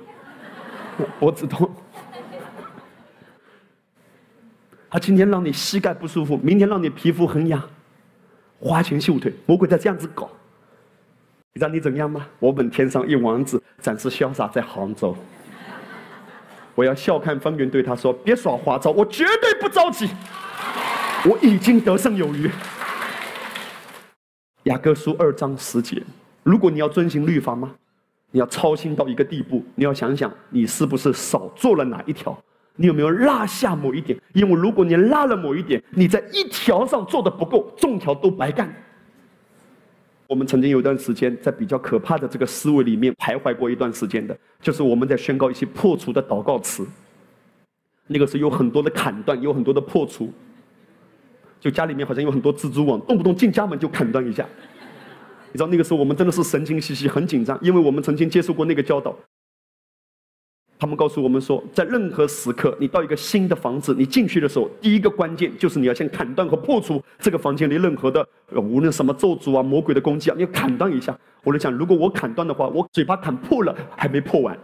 [1.19, 1.69] 脖子痛。
[4.89, 7.61] 他今天让你膝盖不舒服，明天让你皮肤很痒，
[8.59, 10.29] 花拳绣腿，魔鬼在这样子搞。
[11.53, 12.27] 你知道你怎样吗？
[12.39, 15.15] 我本天上一王子，展示潇洒在杭州。
[16.75, 20.09] 我要笑看风云，对他说：“别耍花招，我绝对不着急，
[21.25, 22.49] 我已经得胜有余。”
[24.65, 26.01] 雅各书二章十节，
[26.43, 27.73] 如果你要遵行律法吗？
[28.31, 32.37] 你要操心到一个地步，你要想想你是不是少做了哪一条？
[32.75, 34.17] 你有没有落下某一点？
[34.33, 38.73] 因为如果你落了某一点，你在一条上做的不够，众条都白干。
[40.27, 46.87] 我们曾经有一段时间在比较可怕的这个思维里面徘徊过一段时间的，就是我们在宣告一些破除的祷告词。
[48.07, 50.31] 那个是有很多的砍断，有很多的破除。
[51.61, 54.45] 就家里面好像有很多蜘蛛网，动不动进家门就砍断一下。
[55.53, 59.15] 你知道那个时候我们真的是神经兮兮，很紧张，因为我们曾经接受过那个教导。
[60.79, 71.15] 他们告诉我们说，在任何时刻，你到一个新的房子，你进去的时候，第一个关键就是你要先砍断和破除这个房间里任何的，无论什么咒诅啊、魔鬼的攻击啊，你要砍断一下。
[71.43, 74.57] 我就想，如果我砍断的话，我嘴巴砍破了还没破完，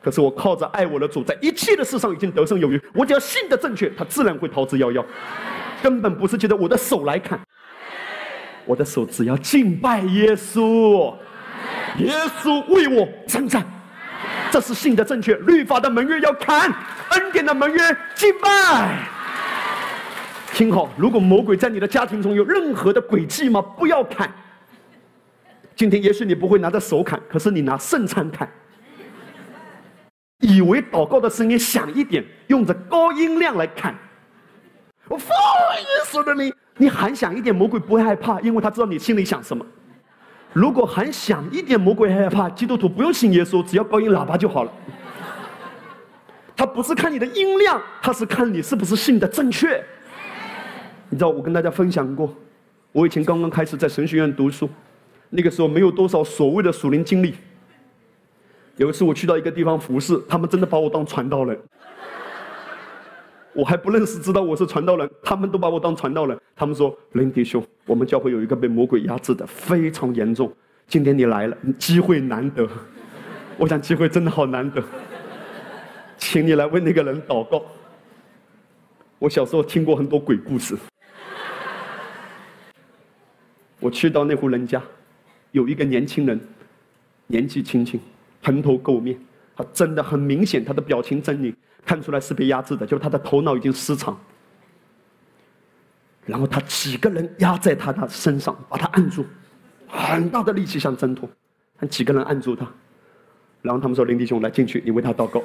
[0.00, 2.80] 可是我靠着爱我的主，在一切的事上已经得胜有余。
[2.94, 5.04] 我只要信的正确，他自然会逃之夭夭。
[5.86, 7.40] 根本不是借着我的手来砍，
[8.64, 11.14] 我的手只要敬拜耶稣，
[11.98, 13.64] 耶稣为我征战。
[14.50, 16.68] 这是信的正确，律法的门约要砍，
[17.10, 17.78] 恩典的门约
[18.16, 18.98] 敬拜。
[20.52, 23.62] 听好，如果魔鬼在你的家庭中有任何的诡计吗？
[23.62, 24.28] 不要砍。
[25.76, 28.50] 今天也许你不会拿着手砍，可是你拿圣餐砍。
[30.40, 33.96] 以为祷告的声音响一点，用着高音量来砍。
[35.08, 39.64] 我奉耶稣的名，你喊响一点，魔鬼不会害怕，因为他知道你心里想什么。
[40.52, 42.48] 如果还响一点，魔鬼害怕。
[42.50, 44.72] 基督徒不用信耶稣，只要高音喇叭就好了。
[46.56, 49.84] 他不是看你的音量，他是看你是不是信的正确。
[51.08, 52.34] 你知道，我跟大家分享过，
[52.90, 54.68] 我以前刚刚开始在神学院读书，
[55.30, 57.34] 那个时候没有多少所谓的属灵经历。
[58.76, 61.58] 有一次我去到一个地方服侍，他们真的把我当传道人。
[63.56, 66.38] 我还不认识，知道我是传道人，他们都把我当传道人。
[66.54, 70.54] 他们说：“林弟兄，我们教会有一个被魔鬼压制的，非常严重。
[70.86, 72.68] 今天你来了，机会难得。
[73.56, 74.84] 我想机会真的好难得，
[76.18, 77.62] 请你来为那个人祷告。
[79.18, 80.76] 我小时候听过很多鬼故事。
[83.80, 84.82] 我去到那户人家，
[85.52, 86.38] 有一个年轻人，
[87.26, 87.98] 年纪轻轻，
[88.42, 89.18] 蓬头垢面，
[89.56, 91.54] 他真的很明显，他的表情狰狞。”
[91.86, 94.18] 看出来是被压制的，就是他的头脑已经失常。
[96.26, 99.24] 然后他几个人压在他的身上，把他按住，
[99.86, 101.30] 很大的力气想挣脱，
[101.78, 102.66] 但几个人按住他。
[103.62, 105.40] 然后他们说：“林弟兄，来进去，你为他祷告。”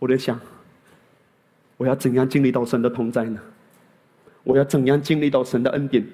[0.00, 0.38] 我在想，
[1.76, 3.40] 我要怎样经历到神的同在呢？
[4.42, 6.04] 我要怎样经历到神的恩典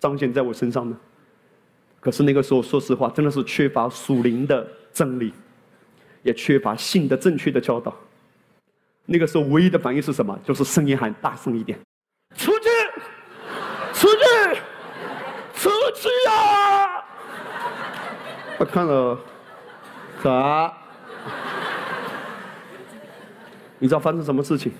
[0.00, 0.96] 彰显在我身上呢？
[2.00, 5.32] 可是那个时候，说实话，真的是缺乏属灵的真理。
[6.24, 7.94] 也缺乏信的正确的教导。
[9.06, 10.36] 那个时候，唯一的反应是什么？
[10.44, 11.78] 就是声音喊大声一点
[12.36, 12.68] ：“出去，
[13.92, 14.60] 出去，
[15.54, 17.04] 出去呀！”
[18.58, 19.18] 我看了，
[20.22, 20.72] 啥？
[23.78, 24.72] 你知道发生什么事情？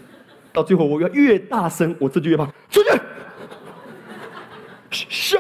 [0.53, 2.47] 到最后，我要越大声，我自己越怕。
[2.71, 2.91] 出去，
[4.91, 5.37] 是，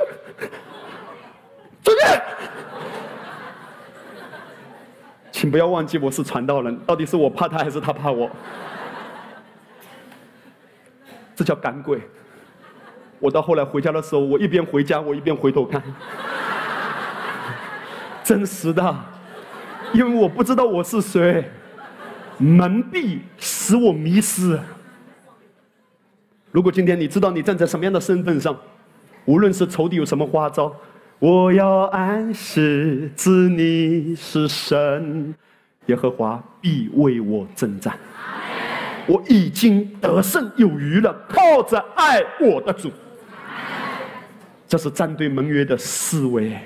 [1.82, 1.98] 出去。
[5.44, 8.30] 请不要忘记我是传道人，到底是我怕他还是他怕我？
[11.36, 12.00] 这叫赶鬼。
[13.18, 15.82] 我到后来回家的时候，我一边回家，我一边回头看，
[18.22, 18.96] 真实的，
[19.92, 21.44] 因为我不知道我是谁，
[22.38, 24.58] 蒙蔽使我迷失。
[26.52, 28.58] 如果今天你知道你站在什么样的身份上，
[29.26, 30.74] 无论是仇敌有什么花招，
[31.24, 35.34] 我要暗示知你是神，
[35.86, 37.98] 耶和华必为我征战。
[39.06, 42.92] 我已经得胜有余了，靠着爱我的主。
[44.68, 46.60] 这是战队盟约的思维。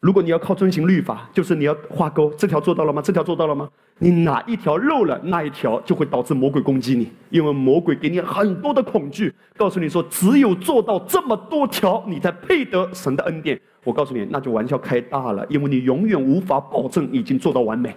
[0.00, 3.00] 如果你要靠遵行律法，就是你要画勾，这条做到了吗？
[3.02, 3.68] 这条做到了吗？
[3.98, 13.58] 你哪一条漏了，那一条就会导致魔鬼攻击你，因为魔鬼给你很多的恐惧，告诉你说，只有做到这么多条，你才配得神的恩典。
[13.84, 17.96] 我告诉你，那就玩笑开大了，因为你永远无法保证已经做到完美。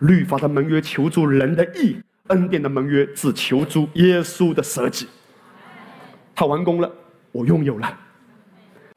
[0.00, 5.08] 律法的盟约求助人的义，恩典的盟约只求助耶稣的舍己。
[6.34, 6.90] 他完工了，
[7.32, 7.98] 我拥有了。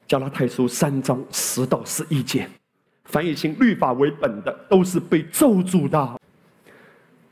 [0.06, 2.48] 加拉太书三章十到十一节，
[3.04, 6.20] 凡以行律法为本的都是被咒诅的。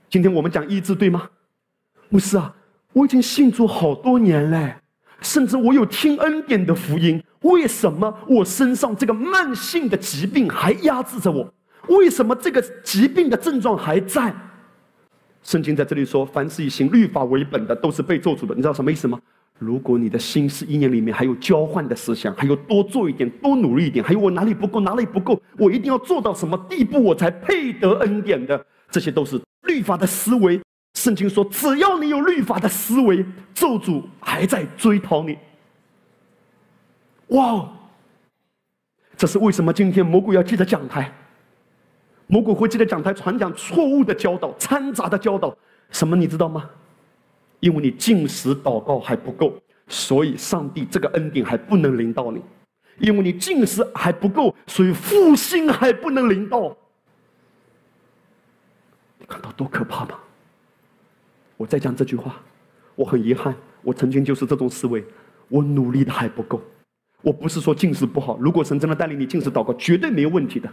[0.08, 1.28] 今天我们讲医治，对吗？
[2.10, 2.54] 不是啊，
[2.94, 4.74] 我已经信主好多年嘞，
[5.20, 11.52] 甚至我有听恩典的福音，为什么我身上这个慢性的疾病还压制着我？
[11.88, 14.34] 为什么这个疾病的症状还在？
[15.42, 18.54] 圣经在这里说，凡是以行律法为本的，都是被咒诅的。
[18.54, 19.20] 你知道什么意思吗？
[19.62, 30.60] 如果你的心思意念里面还有交换的思想，还有多做一点、多努力一点，还有我哪里不够、哪里不够，我一定要做到什么地步，我才配得恩典的，这些都是律法的思维。
[30.94, 35.38] 圣经说，只要你有律法的思维，咒诅还在追讨你。
[37.28, 37.68] 哇！
[39.16, 39.72] 这是为什么？
[39.72, 41.12] 今天魔鬼要记得讲台，
[42.26, 45.56] 魔鬼会记得讲台传讲错误的教导、掺杂的教导，
[45.90, 46.68] 什么你知道吗？
[47.62, 49.54] 因为你进食祷告还不够，
[49.86, 52.40] 所以上帝这个恩典还不能临到你；
[52.98, 56.76] 因为你进食还不够，所以复兴还不能临到。
[59.16, 60.18] 你看到多可怕吗？
[61.56, 62.40] 我再讲这句话，
[62.96, 65.04] 我很遗憾，我曾经就是这种思维，
[65.46, 66.60] 我努力的还不够。
[67.20, 70.68] 我不是说进食不好，如果神真的带领你进食祷告，绝对没有问题的。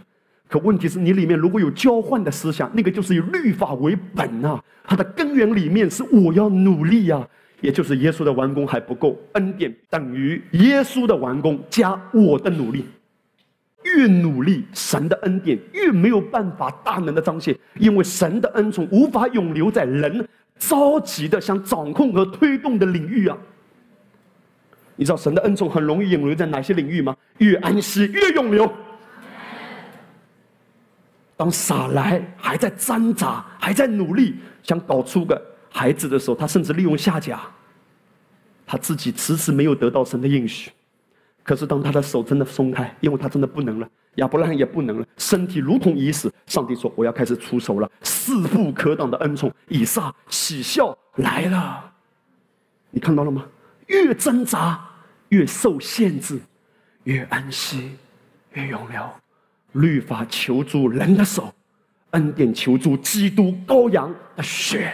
[0.50, 4.60] 可问题是你里面如果有交换的思想，那个就是以律法为本呐。
[4.84, 7.24] 它的根源里面是我要努力呀，
[7.60, 12.84] 也就是耶稣的完工还不够，恩典等于耶稣的完工加我的努力。
[13.84, 20.26] 越努力，神的恩典越没有办法大能的彰显，因为神的恩宠无法永留在人
[20.58, 23.38] 着急的想掌控和推动的领域啊。
[24.96, 27.16] 你知道神的恩宠很容易永留在哪些领域吗？
[27.38, 28.70] 越安息越永留。
[31.40, 37.40] 当撒来还在挣扎、还在努力想搞出个孩子的时候，他甚至利用下家。
[38.66, 40.70] 他自己迟迟没有得到神的应许。
[41.42, 46.30] 可是当他的手真的松开，因为他真的不能了，亚伯拉罕也不能了，身体如同已死。
[46.44, 51.90] 上帝说：“我要开始出手了，势不可挡的恩宠，以撒喜笑来了。”
[52.92, 53.46] 你看到了吗？
[53.86, 54.78] 越挣扎
[55.30, 56.38] 越受限制，
[57.04, 57.92] 越安息
[58.52, 59.10] 越永留。
[59.72, 61.52] 律法求助人的手，
[62.10, 64.92] 恩典求助基督羔羊的血。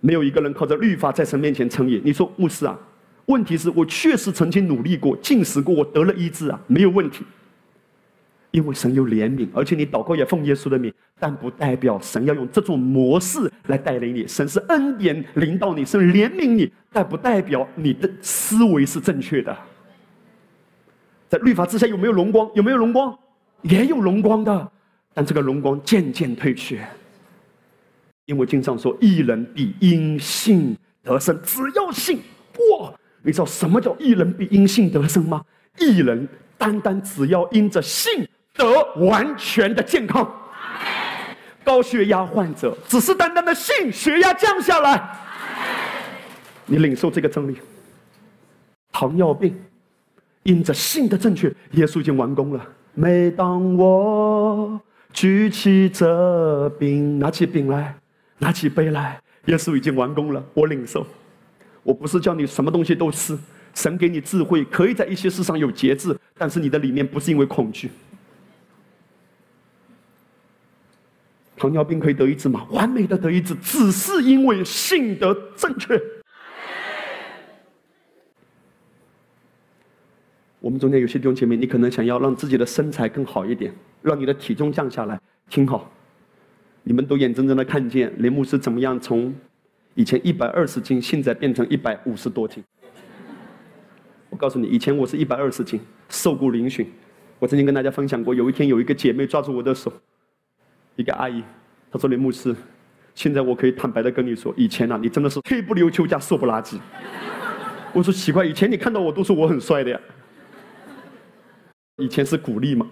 [0.00, 2.00] 没有一个人靠着律法在神面前称义。
[2.04, 2.78] 你说牧师啊？
[3.26, 7.24] 问题是我确实曾经努力过、进食过，我得了医治啊，没有问题。
[8.50, 14.28] 因为神有怜悯，而且你祷告也奉耶稣的名，但不代表神要用这种模式来带领你。
[14.28, 19.56] 神是恩典领导你，是怜悯你，但不代表你的思维是正确的。
[21.34, 22.48] 在律法之下有没有荣光？
[22.54, 23.12] 有没有荣光？
[23.62, 24.70] 也有荣光的，
[25.12, 26.80] 但这个荣光渐渐退去。
[28.26, 32.18] 因为经上说：“一人比因信得生。”只要信，
[32.78, 32.92] 哇！
[33.20, 35.44] 你知道什么叫“一人比因信得生”吗？
[35.80, 38.24] 一人单单只要因着信
[38.54, 38.64] 得
[39.04, 40.32] 完全的健康。
[41.64, 45.02] 高血压患者只是单单的信，血压降下来。
[46.64, 47.56] 你领受这个真理。
[48.92, 49.60] 糖尿病。
[50.44, 52.66] 因着信的正确，耶稣已经完工了。
[52.94, 54.80] 每当我
[55.12, 57.96] 举起这饼，拿起饼来，
[58.38, 60.44] 拿起杯来，耶稣已经完工了。
[60.54, 61.06] 我领受。
[61.82, 63.36] 我不是叫你什么东西都吃，
[63.74, 67.90] 神给你智慧，可以在一些事上有节制，但是你的里面不是因为恐惧。
[71.56, 72.66] 糖尿病可以得医治吗？
[72.70, 76.00] 完美的得医治，只是因为信的正确。
[80.64, 85.20] 我们中间有些弟兄姐妹，你可能想要让自己的身材更好一点，让你的体重降下来。
[85.50, 85.92] 听好，
[86.84, 89.34] 你们都眼睁睁的看见雷牧师怎么样从
[89.94, 92.64] 以前一百二十斤，现在变成一百五十多斤。
[94.30, 96.86] 我告诉你，以前我是一百二十斤，瘦骨嶙峋。
[97.38, 99.92] 我曾经跟大家分享过，有一天有一个姐妹抓住我的手，
[100.96, 101.44] 一个阿姨，
[101.92, 102.56] 她说：“雷牧师，
[103.14, 106.80] 现在我可以坦白的跟你说，以前啊，你真的是黑不溜秋加瘦不拉几。”
[107.92, 110.00] 我说奇怪，以前你看到我都说我很帅的呀。
[111.96, 112.86] 以前是鼓励嘛，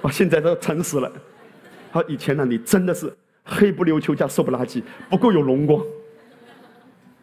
[0.00, 1.12] 啊， 现在都诚实了。
[1.90, 5.84] 好，以前呢，你真的是黑不溜秋加瘦不拉几，不够有荣光。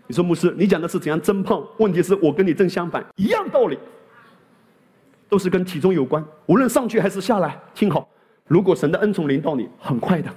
[0.06, 1.66] 你说牧师，你讲的是怎样增胖？
[1.78, 3.80] 问题是我跟你正相反，一样道理，
[5.28, 6.24] 都是跟体重有关。
[6.46, 8.08] 无论上去还是下来，听好，
[8.46, 10.30] 如果神的恩宠临到你，很快的，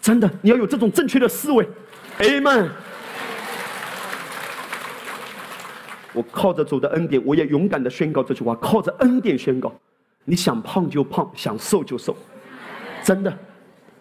[0.00, 1.68] 真的，你要有这种正确的思维。
[2.18, 2.68] Amen。
[6.14, 9.70] 我靠着主的恩典，我也勇敢的宣告这句话：靠着恩典宣告，
[10.24, 12.16] 你想胖就胖，想瘦就瘦，
[13.02, 13.38] 真的，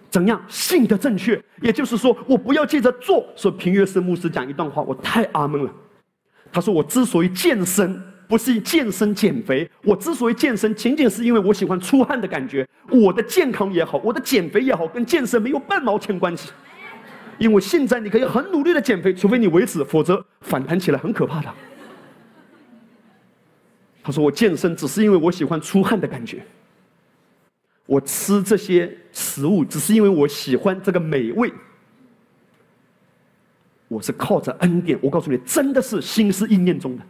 [0.09, 1.43] 怎样信的正确？
[1.61, 3.26] 也就是说，我不要借着做。
[3.36, 5.72] 说平约瑟牧师讲一段话，我太阿门了。
[6.51, 12.68] 他说：“我之所以健身，不是健身减肥，我之所以健身，仅仅是因为我喜欢出汗的感觉。
[12.91, 16.51] 我的健康也好，我的减肥也好，跟健身没有半毛钱关系。
[17.39, 21.49] 因为现在你可以很努力的减肥，除非你为止，否则反弹起来很可怕的。”
[24.04, 26.45] 他说：“我健身只是因为我喜欢出汗的感觉。
[27.86, 31.51] 我吃这些食物只是因为我喜欢这个美味。
[33.88, 34.99] 我是靠着恩典。
[35.01, 37.04] 我告诉你，真的是心思意念中的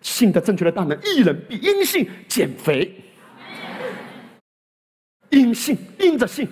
[0.00, 0.98] 信的正确的大能。
[1.02, 2.94] 一人必因信减肥，
[5.28, 6.48] 因信因着信，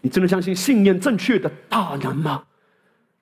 [0.00, 2.42] 你真的相信信念正确的大能吗？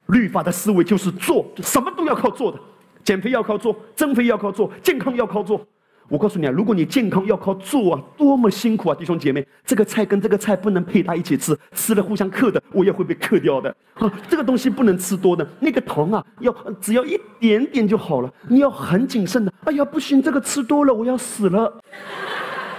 [0.06, 2.58] 律法的思维就是做，什么都要靠做的。”
[3.04, 5.60] 减肥要靠做，增肥要靠做，健康要靠做。
[6.08, 9.46] 我告诉你啊，如果你健康要靠做啊，多么辛苦啊，弟兄姐妹！
[9.64, 14.12] 这个菜跟这个菜不能配搭一起吃，吃了互相克的，我也会被克掉的啊。
[14.28, 18.30] 这个东西不能吃多的，那个糖啊，要只要一点点就好了。
[18.48, 19.52] 你要很谨慎的。
[19.64, 21.80] 哎呀，不行，这个吃多了我要死了。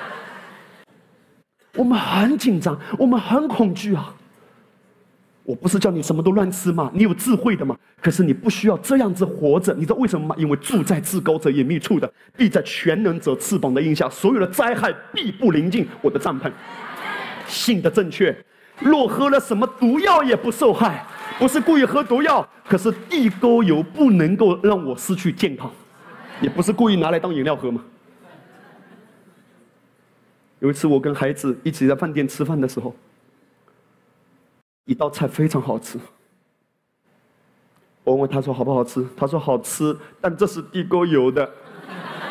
[1.76, 4.13] 我们很紧张，我们很恐惧啊。
[5.43, 6.89] 我不是叫你什么都乱吃吗？
[6.93, 7.77] 你有智慧的嘛？
[8.01, 10.35] 可是你不需要这样子活着，你知道为什么吗？
[10.37, 16.49] 因为住在至高者隐秘处的，必在全能者翅膀的荫下，所有的灾害必不临近我的帐篷。
[17.45, 18.33] 信的正确，
[18.79, 21.05] 若喝了什么毒药也不受害，
[21.37, 25.69] 不是故意喝毒药，可是地沟油不能够让我失去健康，
[26.39, 27.83] 也不是故意拿来当饮料喝吗？
[30.59, 32.95] 有一次我跟孩子一起在饭店吃饭的时候。
[34.86, 35.97] 一道菜非常好吃，
[38.03, 39.05] 我问他说好不好吃？
[39.15, 41.49] 他说好吃，但这是地沟油的。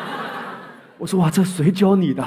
[0.99, 2.23] 我说哇，这谁教你的？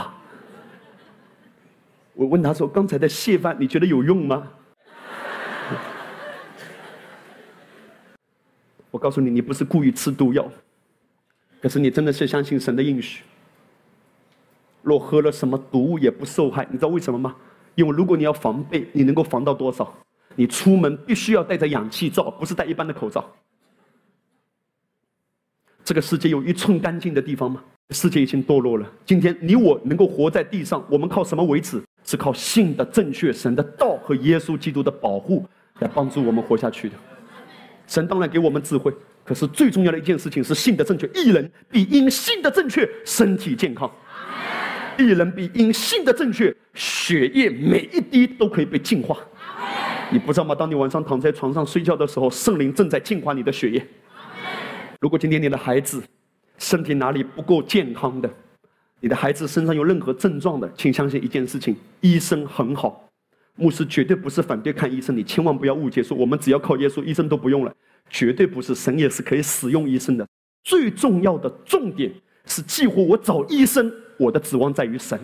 [2.14, 4.48] 我问他说刚才的蟹饭你觉得有用吗？
[8.90, 10.50] 我告诉你，你不是故意吃毒药，
[11.62, 13.22] 可是你真的是相信神的应许。
[14.82, 17.36] 若喝了什么毒物也不受害，你知道为什么吗？
[17.76, 19.94] 因为如果你要防备，你能够防到多少？
[20.36, 23.28] 你出门必须要戴着氧气罩，不是戴一般的口罩。
[25.82, 27.62] 这个世界有一寸干净的地方吗？
[27.90, 28.92] 世界已经堕落了。
[29.04, 31.80] 今天你我能够活在地上，我们靠什么维持？
[32.04, 35.44] 是靠信的正确、神的道和耶稣基督的保护
[35.80, 36.94] 来帮助我们活下去的。
[37.86, 38.92] 神当然给我们智慧，
[39.24, 41.08] 可是最重要的一件事情是信的正确。
[41.14, 43.90] 一人必因信的正确身体健康，
[44.98, 49.16] 一人必因信的正确血液每一滴都可以被净化。
[50.10, 50.54] 你不知道吗？
[50.54, 53.84] 当你晚上躺在床上睡觉的时候，圣灵正在净化你的血液。
[55.00, 56.02] 如果今天你的孩子
[56.58, 58.30] 身体哪里不够健康的，
[59.00, 63.02] 你的孩子身上有任何症状的，请相信一件事情：医生很好。
[63.56, 67.74] 牧师绝对不是反对看医生，你千万不要误解，说我们只要靠耶稣，医生都不用了。
[68.08, 70.26] 绝对不是，神也是可以使用医生的。
[70.62, 72.12] 最重要的重点
[72.44, 75.18] 是，几乎我找医生，我的指望在于神。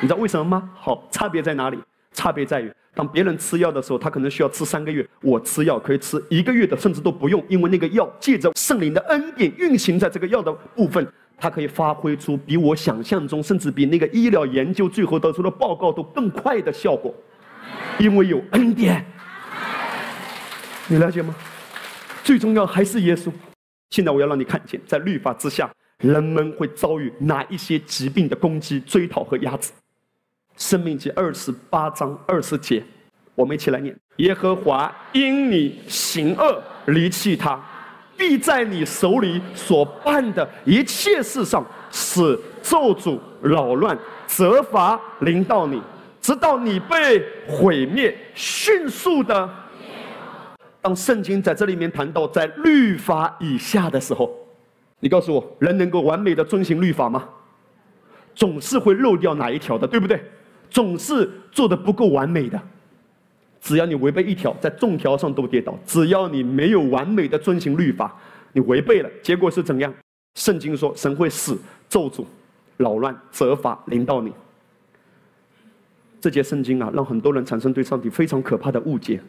[0.00, 0.70] 你知道为什么吗？
[0.74, 1.78] 好，差别在哪里？
[2.12, 2.72] 差别在于。
[2.96, 17.14] 当别人吃药的时候，他可能需要吃三个月；我吃药可以吃一个月的，甚至都不用，因为那个药借着圣灵的恩典运行在这个药的部分，它可以发挥出比我想象中，甚至比那个医疗研究最后得出的报告都更快的效果，
[17.98, 19.04] 因为有恩典。
[20.88, 21.34] 你了解吗？
[22.24, 23.30] 最重要还是耶稣。
[23.90, 29.70] 现在我要让你看见，在律法之下，人们会遭遇哪一些疾病的攻击、追讨和压制。
[30.56, 32.82] 生命记二十八章二十节，
[33.34, 37.60] 我们一起来念：耶和华因你行恶离弃他，
[38.16, 43.96] 必在你手里所办的一切事上，使咒诅、扰乱、
[44.26, 45.82] 责罚临到你，
[46.22, 49.48] 直到你被毁灭，迅速的。
[50.80, 54.34] 当圣经在这里面谈到在律法以下的时候，
[55.00, 57.28] 你告诉我，人能够完美的遵行律法吗？
[58.34, 60.22] 总是会漏掉哪一条的，对不对？
[60.70, 62.60] 总是做的不够完美的。
[63.60, 65.76] 只要你违背一条，在众条上都跌倒。
[65.84, 68.14] 只要你没有完美的遵行律法，
[68.52, 69.92] 你违背了，结果是怎样？
[70.34, 71.56] 圣经说，神会使
[71.88, 72.24] 咒诅、
[72.76, 74.32] 扰乱、责罚临到你。
[76.20, 79.20] 这节圣经啊，让很多人产生对上帝非常可怕的误解，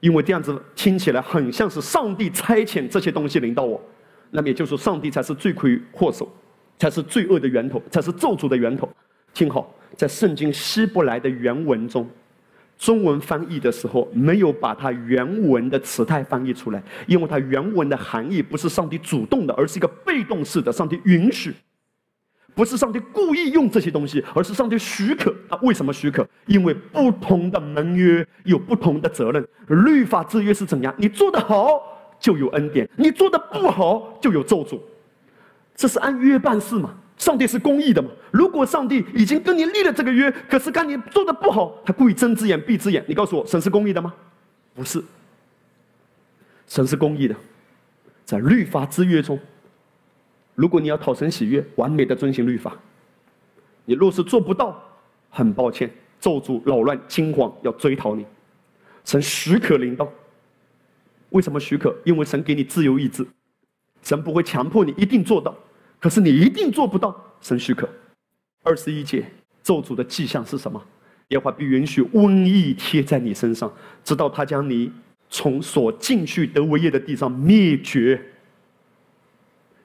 [0.00, 3.80] 因为这样子听起来很像是上帝差遣这些东西临到我，
[4.30, 6.30] 那么也就是说，上帝才是罪魁祸首，
[6.78, 8.88] 才是罪恶的源头，才是咒诅的源头。
[9.34, 12.08] 听好，在圣经希伯来的原文中。
[12.78, 20.70] 中文翻译的时候没有把它原文的词态翻译出来，因为它原文的含义不是上帝主动的，而是一个被动式的。
[20.70, 21.54] 上帝允许，
[22.54, 25.34] 不是上帝故意用这些东西，而是上帝许可。
[25.48, 26.28] 他为什么许可？
[26.44, 29.42] 因为不同的盟约有不同的责任。
[29.68, 30.94] 律法制约是怎样？
[30.98, 31.80] 你做得好
[32.20, 34.78] 就有恩典，你做的不好就有咒诅。
[35.74, 36.94] 这是按约办事嘛？
[37.16, 38.10] 上帝是公义的嘛？
[38.30, 44.14] 如果上帝已经跟你立了这个约，可是看你做的不好，他故意睁只眼闭只眼，你告诉我，神是公义的吗？
[44.74, 45.02] 不是，
[46.66, 47.34] 神是公义的，
[48.24, 49.38] 在律法之约中，
[50.54, 52.76] 如果你要讨神喜悦，完美的遵行律法，
[53.86, 54.78] 你若是做不到，
[55.30, 55.90] 很抱歉，
[56.20, 58.26] 咒诅、扰乱、惊慌要追讨你，
[59.04, 60.06] 神许可领导。
[61.30, 61.96] 为什么许可？
[62.04, 63.26] 因为神给你自由意志，
[64.02, 65.56] 神不会强迫你一定做到。
[66.06, 67.88] 可是你一定做不到，神许可。
[68.62, 69.24] 二十一节
[69.60, 70.80] 咒诅的迹象是什么？
[71.30, 73.68] 耶和华必允许瘟疫贴在你身上，
[74.04, 74.88] 直到他将你
[75.28, 78.22] 从所进去得为业的地上灭绝。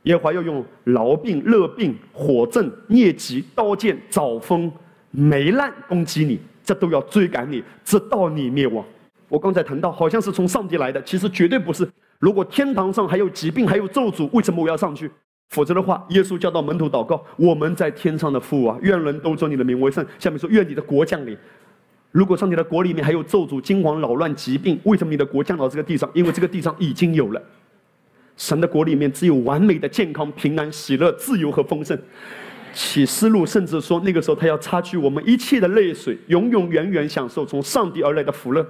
[0.03, 4.71] 耶和华要用痨病、热病、火症、疟疾、刀剑、早风、
[5.09, 8.85] 霉烂攻击你，这都要追赶你，直到你灭亡。
[9.27, 11.89] 我刚才谈到，好像是从上帝来的，其实绝对不是。
[12.19, 15.09] 如果天堂上还有疾病，还有咒诅，为什么我要上去？
[15.51, 21.37] 否则的话，耶稣教导门徒祷告：“我们在天上的父啊，愿人都尊你的名为圣。”下面说：“愿你的国降临。”
[22.11, 26.09] 如果上帝的国里面还有咒诅、惊惶、扰乱、疾病，为什么你的国降到这个地上？
[26.13, 27.41] 因为这个地上已经有了。
[28.37, 32.01] 神的国里面只有完美的健康、平安、喜乐、自由和丰盛。
[32.73, 38.65] 启示录甚至说，那个时候他要擦去我们一切的泪水，永永远远享受从上帝而来的福乐。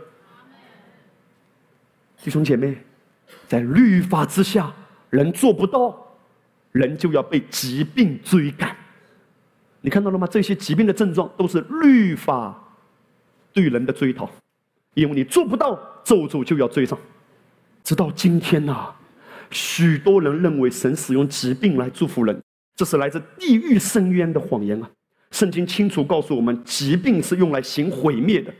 [2.23, 2.75] 弟兄姐妹，
[3.47, 4.73] 在律法之下，
[5.11, 6.07] 人做不到。
[6.71, 8.75] 人就要被疾病追赶，
[9.81, 10.27] 你看到了吗？
[10.27, 12.57] 这些疾病的症状都是律法
[13.51, 14.29] 对人的追讨，
[14.93, 16.97] 因为你做不到，咒诅就要追上。
[17.83, 18.93] 直到今天呐，
[19.49, 22.41] 许多人认为神使用疾病来祝福人，
[22.75, 24.89] 这是来自地狱深渊的谎言啊！
[25.31, 28.53] 圣经清楚告诉我们，疾病是用来行毁灭的。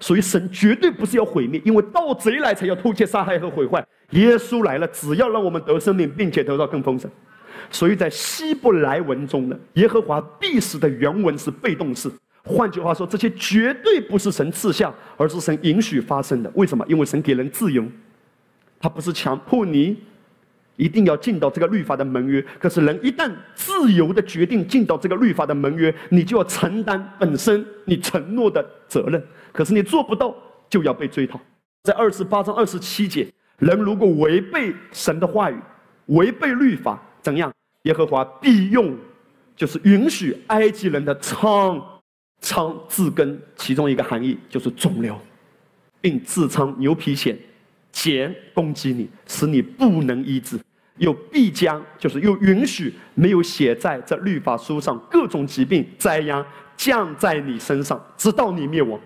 [0.00, 3.84] 所以神绝对不是要毁灭，因为盗贼来才要偷窃、杀害和毁坏。
[4.10, 7.10] 耶稣来了，只要让我们得生命，并且得到更丰盛。
[7.70, 12.10] 所以在希伯来文中呢，耶和华必死的原文是被动式。
[12.44, 16.50] 换句话说，这些绝对不是神赐下，而是神允许发生的。
[16.54, 16.82] 为什么？
[16.88, 17.84] 因为神给人自由，
[18.80, 19.98] 他不是强迫你
[20.78, 22.42] 一定要进到这个律法的盟约。
[22.58, 29.22] 可是人一旦自由的决定进到这个律法的盟约，你就要承担本身你承诺的责任。
[29.52, 30.34] 可是你做不到，
[30.70, 31.38] 就要被追讨。
[31.82, 35.56] 在二十八章二十七节，人如果违背神的话语，
[36.06, 37.52] 违背律法，怎样？
[37.82, 38.96] 耶和华必用，
[39.56, 41.82] 就是允许埃及人的仓，
[42.40, 45.18] 仓自根，其中一个含义就是肿瘤，
[46.00, 47.36] 并痔疮、牛皮癣、
[47.90, 50.58] 茧攻击你，使你不能医治。
[50.98, 56.44] 又必将，就是又允许没有写在这律法书上各种疾病灾殃
[56.76, 58.98] 降在你身上，直到你灭亡。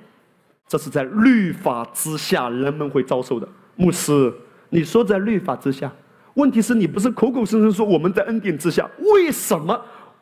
[0.66, 3.46] 这是在律法之下人们会遭受的。
[3.76, 4.32] 牧师，
[4.70, 5.92] 你说在律法之下，
[6.34, 9.78] 问题是你不是口口声声说我们在恩典之下，为什么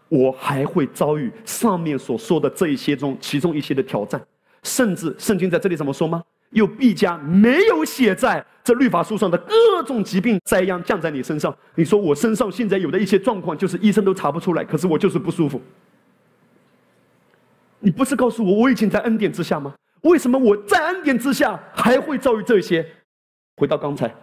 [0.09, 4.21] 我还会遭遇上面所说的这一些中其中一些的挑战？
[4.63, 6.23] 甚至圣经在这里怎么说吗？
[6.51, 11.57] 又必将没有写在这律法书上的各种疾病灾殃降在你身上。
[11.75, 15.61] 你说我身上现在有的一些状况，就是医生都查不出来，可是我就是不舒服。
[17.79, 19.75] 你不是告诉我我已经在恩典之下吗？
[20.03, 22.87] 为什么我在恩典之下还会遭遇这些？
[23.57, 24.15] 回到刚才，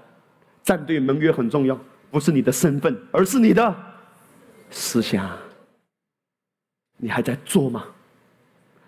[0.63, 1.79] 站队盟约很重要，
[2.11, 3.75] 不是你的身份，而是你的
[4.69, 5.29] 思想。
[6.97, 7.85] 你还在做吗？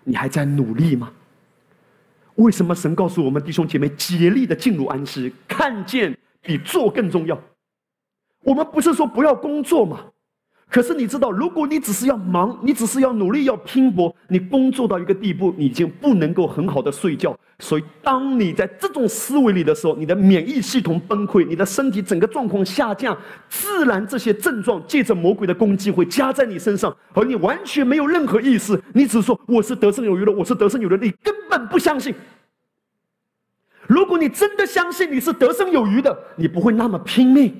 [0.02, 1.12] 你还在努力吗？
[2.40, 5.32] 为什么神告诉我们弟兄姐妹竭力的进入安息？
[5.46, 7.38] 看见比做更重要。
[8.42, 10.06] 我们不是说不要工作吗？
[10.70, 17.36] 可是你知道，如果你只是要忙，你只是要努力、要拼搏，你工作到一个地步，你已经不能够很好的睡觉。
[17.58, 23.18] 所以，当你在这种思维里的时候，你的免疫系统崩溃，你的身体整个状况下降，
[23.48, 32.14] 自然这些症状借着魔鬼的攻击会加在你身上，而你完全没有任何意识，你只说我是得胜有余的，我是得胜有余的，你根本不相信。
[33.88, 37.52] 如果你真的相信你是得胜有余的，你不会那么拼命。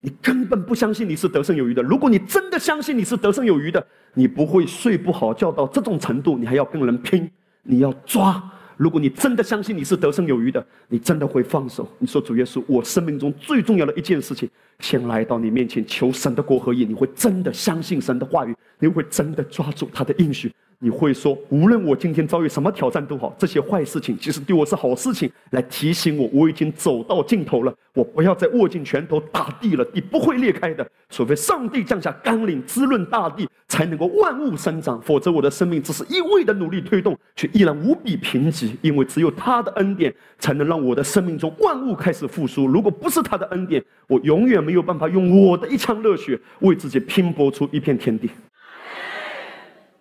[0.00, 1.82] 你根本不相信你是得胜有余的。
[1.82, 3.84] 如果你真的相信你是得胜有余的，
[4.14, 7.28] 你不会睡不好觉到这种程度，你还要跟人拼，
[7.64, 8.42] 你要抓。
[8.76, 11.88] 如果你真的相信你是得胜有余的，你真的会放手。
[11.98, 16.84] 你说主耶稣，我生命中最重要的一件事情，先来到你面前求神的国和义。
[16.84, 20.52] 你会真的相信神的话语，你会真的抓住他的应许。
[20.80, 27.74] 你会说，无论我今天遭遇什么挑战都好，这些坏事情其实对我是好事情，来提醒我我已经走到尽头了。
[27.94, 35.02] 我不要再握紧拳头打地了，地不会裂开的，除非上帝降下甘霖滋润大地，才能够万物生长。
[35.02, 38.70] 否则我的生命只是一味的努力推动，却依然无比贫瘠。
[38.80, 42.68] 因为只有他的恩典，才能让我的生命中万物开始复苏。
[42.68, 48.30] 如果不是他的恩典，我永远没有办法用我的一腔热血为自己拼搏出一片天地。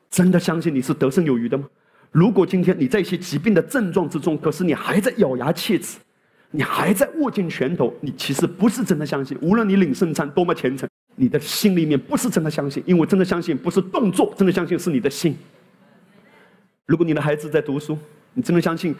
[0.09, 1.67] 真的相信你是得胜有余的吗？
[2.11, 5.97] 如果今天你在一些疾病的症状之中，可是你还在咬牙切齿，
[6.51, 9.37] 你还在握紧拳头，你其实不是真的相信。
[9.41, 15.37] 无论你领圣餐多么虔诚，你的心里面不是真的相信，因为真的相信不是动作，真的相信是你的心。
[16.85, 17.97] 如果你的孩子在读书，
[18.33, 18.95] 你真的相信，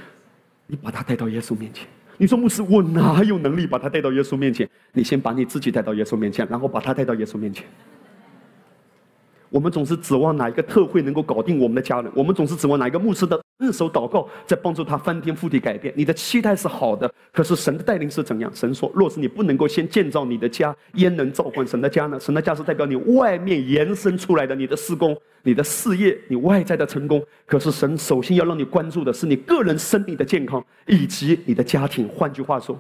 [0.68, 1.88] 你把他带到耶稣面前。
[2.18, 4.70] 你说牧师，我哪有能力把他带到耶稣面前？
[4.92, 7.66] 你先把你自己带到耶稣面前，然后把他带到耶稣面前。
[9.50, 15.94] 我们总是指望哪一个特会能够搞定我们的家人，我们总是指望哪一个牧师的日手祷告在帮助他翻天覆地改变。
[15.96, 18.52] 你的期待是好的，可是神的带领是怎样？
[18.54, 22.20] 神说：若是你不能够先建造你的家，焉能召唤神的家呢？
[22.20, 27.24] 神的家是代表你外面延伸出来的你的施工、你的事业、你外在的成功。
[27.46, 32.08] 可是神首先要让你关注的是你个人生命的健康以及你的家庭。
[32.10, 32.78] 换句话说，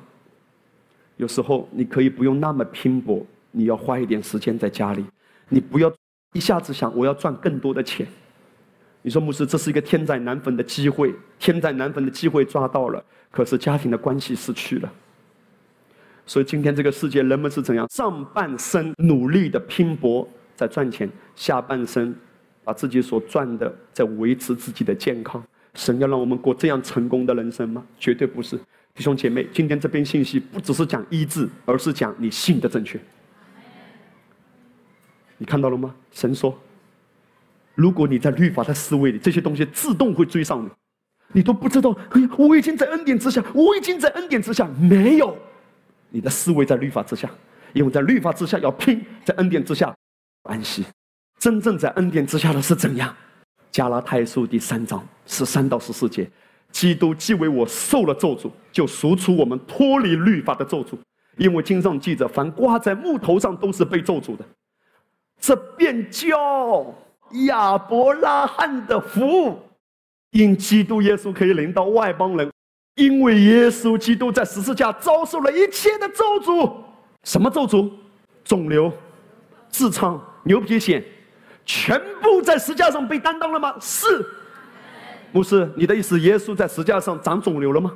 [1.15, 5.05] 有时候你可以不用那么拼搏，你要花一点时间在家里，
[5.47, 5.89] 你不要。
[6.33, 8.05] 一下子想我要赚更多的钱，
[9.01, 14.91] 你说牧师这是一个天灾难逢的机会，天灾难逢的机会抓到了，可是家庭的关系失去了。
[16.25, 17.87] 所以今天这个世界人们是怎样？
[17.89, 22.13] 上半生努力的拼搏在赚钱，下半生
[22.63, 25.41] 把自己所赚的在维持自己的健康。
[25.73, 27.83] 神要让我们过这样成功的人生吗？
[27.97, 28.59] 绝对不是。
[28.93, 32.99] 弟兄姐妹，今天这篇信息不只是讲医治，而是讲你信的正确。
[35.37, 35.93] 你看到了吗？
[36.11, 36.57] 神说
[37.75, 40.69] ：“如果你在律法的思维里，这些东西自动会追上你，
[41.33, 41.95] 你都不知道。
[42.37, 44.67] 我已经在恩典之下，我已经在恩典之下。
[44.79, 45.37] 没有，
[46.09, 47.29] 你的思维在律法之下，
[47.73, 49.95] 因为在律法之下要拼，在恩典之下
[50.43, 50.83] 安息。
[51.37, 53.15] 真正在恩典之下的是怎样？
[53.69, 56.27] 加拉太书第三章十三到十四节：
[56.71, 60.97] 基督既为我受了咒诅，就赎出我们脱离律法的咒诅。
[61.37, 64.43] 因为经上记着，凡挂在木头上都是被咒诅的。”
[65.39, 66.93] 这便叫
[67.47, 69.57] 亚伯拉罕的福，
[70.31, 72.51] 因基督耶稣可以领到外邦人，
[72.95, 76.73] 因为耶稣基督在十字架遭受了一切的咒诅。
[77.23, 77.89] 什么咒诅？
[78.43, 78.91] 肿瘤、
[79.71, 81.03] 痔疮、牛皮癣，
[81.65, 83.75] 全部在十字架上被担当了吗？
[83.79, 84.25] 是。
[85.31, 87.93] 牧师，你的意思，耶稣在十字架上长肿瘤了吗？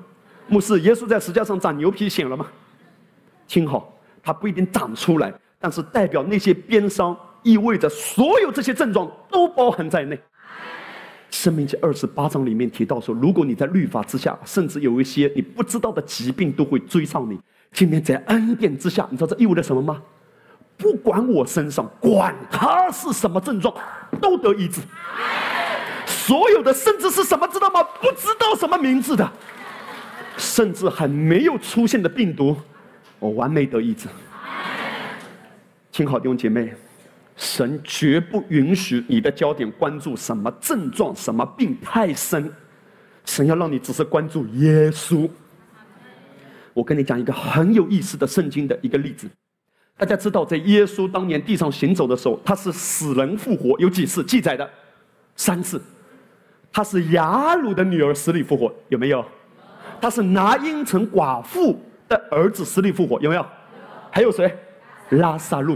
[0.48, 2.46] 牧师，耶稣在十字架上长牛皮癣了吗？
[3.48, 7.18] 听好，他不一定长出来，但是代表那些鞭伤。
[7.44, 10.20] 意味着所有这些症状都包含在内。
[11.30, 17.40] 生命记二十八章里面提到说，如果你在律法之下，甚至有一些你不知道的疾病都会追上你。
[17.72, 20.02] 今天在恩典之下，你知道这意味着什么吗？
[20.78, 23.74] 不管我身上，管他是什么症状，
[24.20, 24.82] 都得医治。
[26.06, 27.82] 所有的，甚至是什么知道吗？
[28.02, 29.32] 不知道什么名字的，
[30.38, 32.58] 甚至还没有出现的病毒，
[33.20, 34.08] 我完美得医治。
[35.92, 36.74] 听好，弟兄姐妹。
[37.42, 42.54] 神绝不允许你的焦点关注什么症状、什么病太深，
[43.26, 45.28] 神要让你只是关注耶稣。
[46.72, 49.28] 我跟你讲一个很有意思的圣经的一个例子，
[49.98, 54.70] 大家知道，在耶稣当年地上行走的时候，他是死人复活，有几次记载的？
[55.36, 55.82] 三次。
[56.72, 59.26] 他是雅鲁的女儿死里复活，有没有？
[60.00, 63.44] 他是拿因城寡妇的儿子死里复活，有没有？
[64.12, 64.56] 还有谁？
[65.10, 65.76] 拉萨路。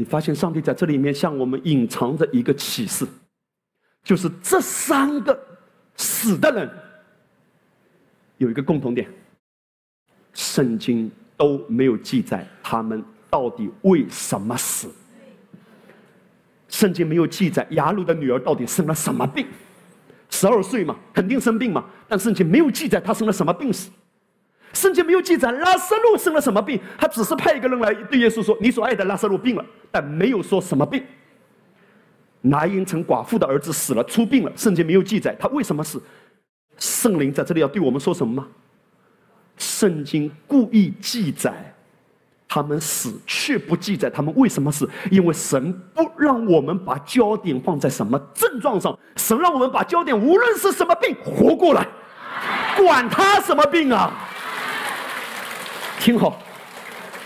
[0.00, 3.06] 你发现上帝在这里面向我们隐藏着一个启示，
[4.02, 5.38] 就是这三个
[5.94, 6.70] 死的人
[8.38, 9.06] 有一个共同点，
[10.32, 14.88] 圣经都没有记载他们到底为什么死。
[16.70, 19.46] 圣经没有记载雅鲁的女儿到底生了什么病，
[20.30, 21.84] 十二岁嘛，肯定生病嘛。
[22.08, 23.90] 但圣经没有记载她生了什么病死。
[24.72, 31.04] 圣经没有记载拉萨路生了什么病，他只是派一个人来对耶稣说：“你所爱的拉萨路病了。”但没有说什么病。
[32.42, 34.52] 拿因城寡妇的儿子死了，出病了。
[34.56, 36.02] 圣经没有记载他为什么死。
[36.78, 38.48] 圣灵在这里要对我们说什么吗？
[39.58, 41.74] 圣经故意记载
[42.48, 51.86] 他们死，却不记载他们为什么死，因为神不让我们把焦点放在什么症状上，神让我们把焦点无论是什么病活过来，
[52.78, 54.29] 管他什么病啊！
[56.00, 56.38] 听好，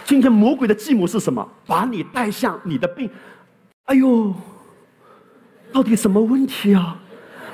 [0.05, 1.49] 今天魔鬼的计谋是什么？
[1.65, 3.09] 把你带向你的病。
[3.85, 4.35] 哎呦！
[5.73, 6.99] 到底什么问题啊？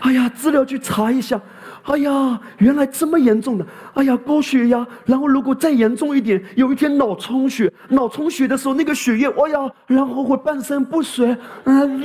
[0.00, 1.38] 哎呀，资料去查一下。
[1.82, 3.66] 哎呀，原来这么严重的。
[3.92, 11.36] 哎呀，高血压，然后如果再严重一点，有一天脑充血，脑充血的时候那个血液，哎呀，然后会半身不遂。
[11.64, 12.02] 嗯，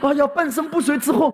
[0.00, 1.32] 哎呀，半身不遂之后，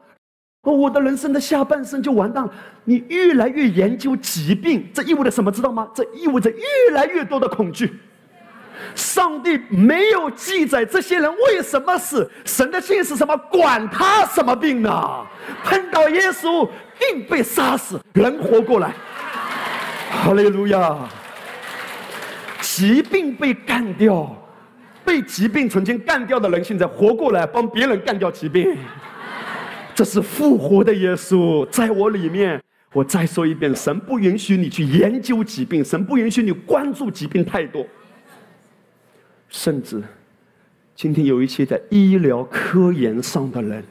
[0.63, 2.53] 我的人生的下半生就完蛋了。
[2.85, 5.51] 你越来越研究疾病，这意味着什么？
[5.51, 5.89] 知道吗？
[5.95, 7.99] 这意味着越来越多的恐惧。
[8.95, 13.37] 上帝没有记载这些人为什么死，神的信是什么？
[13.51, 15.27] 管他什么病呢？
[15.65, 18.95] 碰到耶稣，定被杀死，人活过来。
[20.11, 20.97] 哈利路亚！
[22.61, 24.37] 疾病被干掉，
[25.05, 28.77] 被疾病曾经干掉的人，现在活过来，帮别人干掉疾病。
[29.99, 32.63] 这是复活的耶稣在我里面。
[32.93, 37.85] 我再说一遍，神不允许你去研究疾病，神不允许你关注疾病太多。
[39.49, 40.01] 甚至，
[40.95, 43.83] 今天有一些在医疗科研上的人，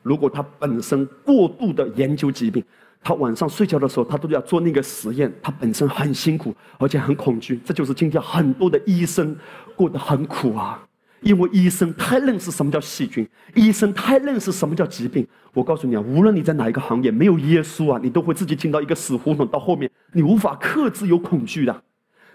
[0.00, 2.62] 如果他本身过度的研究疾病，
[3.02, 7.58] 他晚上睡觉的时候，他都要做那个实验，他本身很辛苦，而且很恐惧。
[7.64, 9.36] 这就是今天很多的医生
[9.74, 10.80] 过得很苦啊，
[11.20, 15.26] 因为医生太认识什么叫细菌，医生太认识什么叫疾病。
[15.52, 21.82] 我告诉你啊，无论你在哪一个行业，没有耶稣啊，你都会自己进到一个死胡同，到后面你无法克制有恐惧的。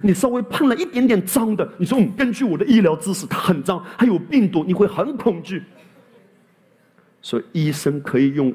[0.02, 5.64] 你稍微碰了一点点脏的，你说根据我的医疗知识，它很脏，还有病毒，你会很恐惧。
[7.22, 8.54] 所以医生可以用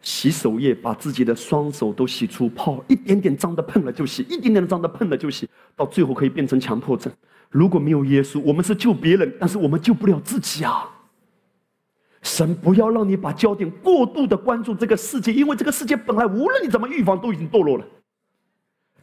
[0.00, 5.46] 洗手液把自己的双手都洗出泡，一点点脏的碰了就洗，一点点的脏的碰了就洗，
[5.76, 7.12] 到最后可以变成强迫症。
[7.52, 10.88] 如果没有耶稣，我们是救别人，但是我们救不了自己啊！
[12.22, 17.84] 神不要让你把焦点过度的关注这个世界，因为这个世界本来无论你怎么预防，都已经堕落了。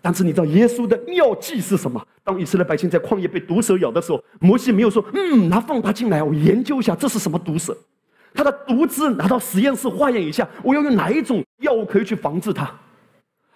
[0.02, 2.04] 但是你知道耶稣的妙计是什么？
[2.24, 7.78] 当以色列百姓在旷野被毒蛇咬的时候，摩西没有说：“嗯，拿放大镜来，我研究一下这是什么毒蛇。”
[8.34, 12.72] 他的毒汁拿到实验室化验一下，我要用哪一种药物可以去防治它？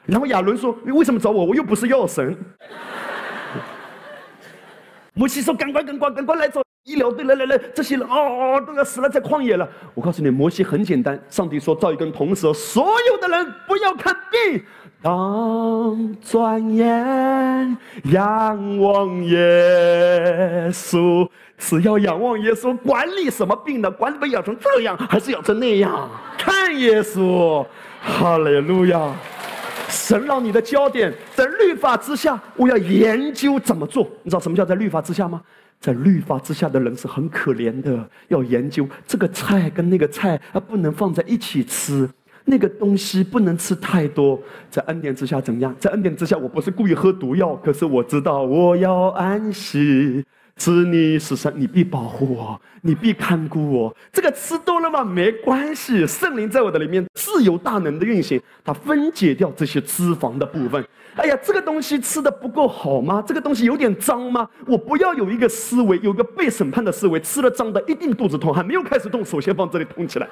[0.05, 1.45] 然后亚伦说：“你为什么找我？
[1.45, 2.37] 我又不是药神。”
[5.13, 7.23] 摩西说：“赶快，赶快，赶快来找医疗队！
[7.23, 14.63] 来来来，这些人哦都要死了，在旷野了。”我告诉你，摩西很简单，上帝说造一根铜蛇，所有的人不要看病。
[15.03, 23.91] 当转眼仰望耶稣，只要仰望耶稣，管你什么病呢？
[23.91, 26.09] 管你被咬成这样，还是咬成那样？
[26.37, 27.65] 看耶稣，
[28.01, 29.13] 哈利路亚！
[29.93, 34.09] 神让你的焦点在律法之下，我要研究怎么做。
[34.23, 35.39] 你知道什么叫在律法之下吗？
[35.79, 42.09] 在律法之下的人是很可怜的，要研究这个菜跟那个菜啊，不能放在一起吃。
[42.45, 44.37] 那个东西不能吃太多，
[44.69, 45.73] 在恩典之下怎样？
[45.79, 50.25] 在恩典之下，我不是故意喝毒药，可是我知道我要安息。
[50.55, 53.95] 知你是神，你必保护我，你必看顾我。
[54.11, 55.03] 这个吃多了吗？
[55.03, 60.85] 没关系，圣灵在我的里面自由大能的运行，它分解掉这些脂肪的部分。
[61.15, 63.23] 哎呀，这个东西吃的不够好吗？
[63.25, 64.47] 这个东西有点脏吗？
[64.67, 70.27] 我不要有一个思维，有个被审判的思维，吃了脏的一定肚子痛，还没有开始痛，首先放这里痛起来。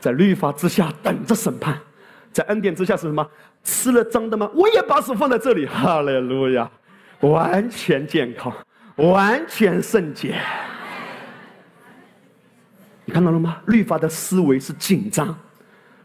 [0.00, 1.76] 在律法之下等着审判，
[2.32, 3.26] 在恩典之下是什么？
[3.64, 4.50] 吃了脏的吗？
[4.54, 6.70] 我也把手放在这里，哈利路亚，
[7.20, 8.52] 完全健康，
[8.96, 10.40] 完全圣洁。
[13.04, 13.60] 你看到了吗？
[13.66, 15.36] 律法的思维是紧张，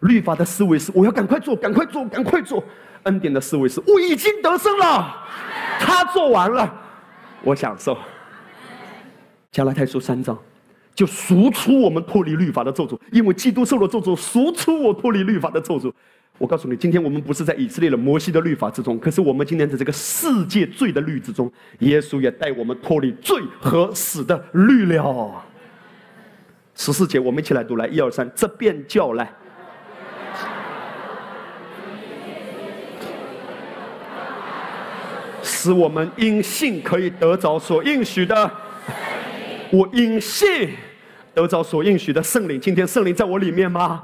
[0.02, 2.64] 律法的思维是我要赶快做，赶快做，赶快做。
[3.04, 5.16] 恩典的思维是我已经得胜了，
[5.80, 6.74] 他做完了，
[7.44, 7.98] 我享受。
[9.52, 10.38] 加拉太书三章。
[10.96, 15.92] 就赎出我们脱离律法的咒诅，因为基督受了咒诅，赎出我脱离律法的咒诅。
[16.40, 25.46] 我告诉你，今天我们不是在以色列的摩西的律法之中，可是我们今天在这个世界罪的律之中，耶稣也带我们脱离罪和死的律了。
[26.76, 29.32] 十四节，我们一起来读来，一二三，这便叫来。
[35.44, 38.52] 使我们因信可以得着所应许的。
[39.72, 40.72] 我因信
[41.34, 42.60] 得着所应许的圣灵。
[42.60, 44.04] 今天圣灵在我里面吗？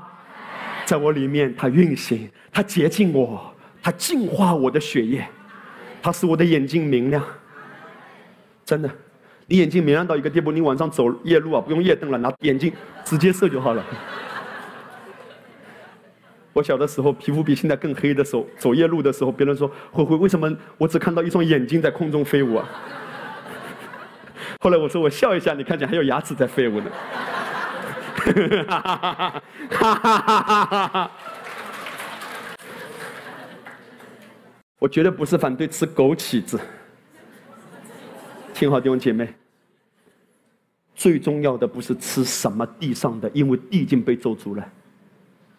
[0.89, 5.23] 在我里面，它运行，它洁净我，它净化我的血液，
[6.01, 7.23] 它使我的眼睛明亮。
[8.65, 8.89] 真的，
[9.45, 12.73] 你眼睛明亮到一个地步，你晚上走夜路啊，不用夜灯了，拿眼睛
[13.05, 13.85] 直接射就好了。
[16.53, 22.67] 我小的时候皮肤比现在更黑的时候，走夜路的时候，别人说：“灰灰，为什么我只看到一双眼睛在空中飞舞啊？”
[24.59, 26.89] 后来我说：“我笑一下，你看见还有牙齿在飞舞呢。”
[28.19, 31.11] 哈哈哈哈哈！
[34.79, 36.59] 我绝对不是反对吃枸杞子，
[38.53, 39.33] 听好弟兄姐妹。
[40.95, 44.69] 最重要的不是吃什么地上的，因为地已经被咒诅了。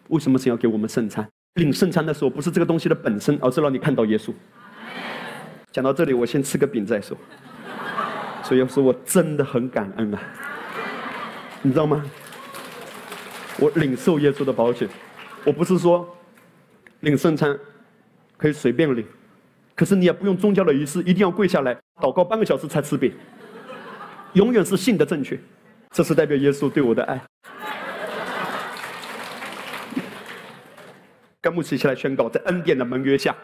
[0.09, 1.27] 为什么神要给我们圣餐？
[1.55, 4.31] 领圣餐的时候，不是这个东西的本身，而是让你看到耶稣。
[5.71, 7.17] 讲到这里，我先吃个饼再说。
[8.43, 10.21] 所以说我真的很感恩啊，
[11.61, 12.03] 你知道吗？
[13.61, 14.89] 我领受耶稣的保险，
[15.45, 16.17] 我不是说
[17.01, 17.55] 领圣餐
[18.35, 19.05] 可以随便领，
[19.75, 23.13] 可是你也不用宗教的仪式，一定要跪下来祷告半个小时才吃饼，
[24.33, 25.39] 永远是信的正确，
[25.91, 27.21] 这是代表耶稣对我的爱。
[31.39, 33.35] 跟牧师一起来宣告，在恩典的盟约下，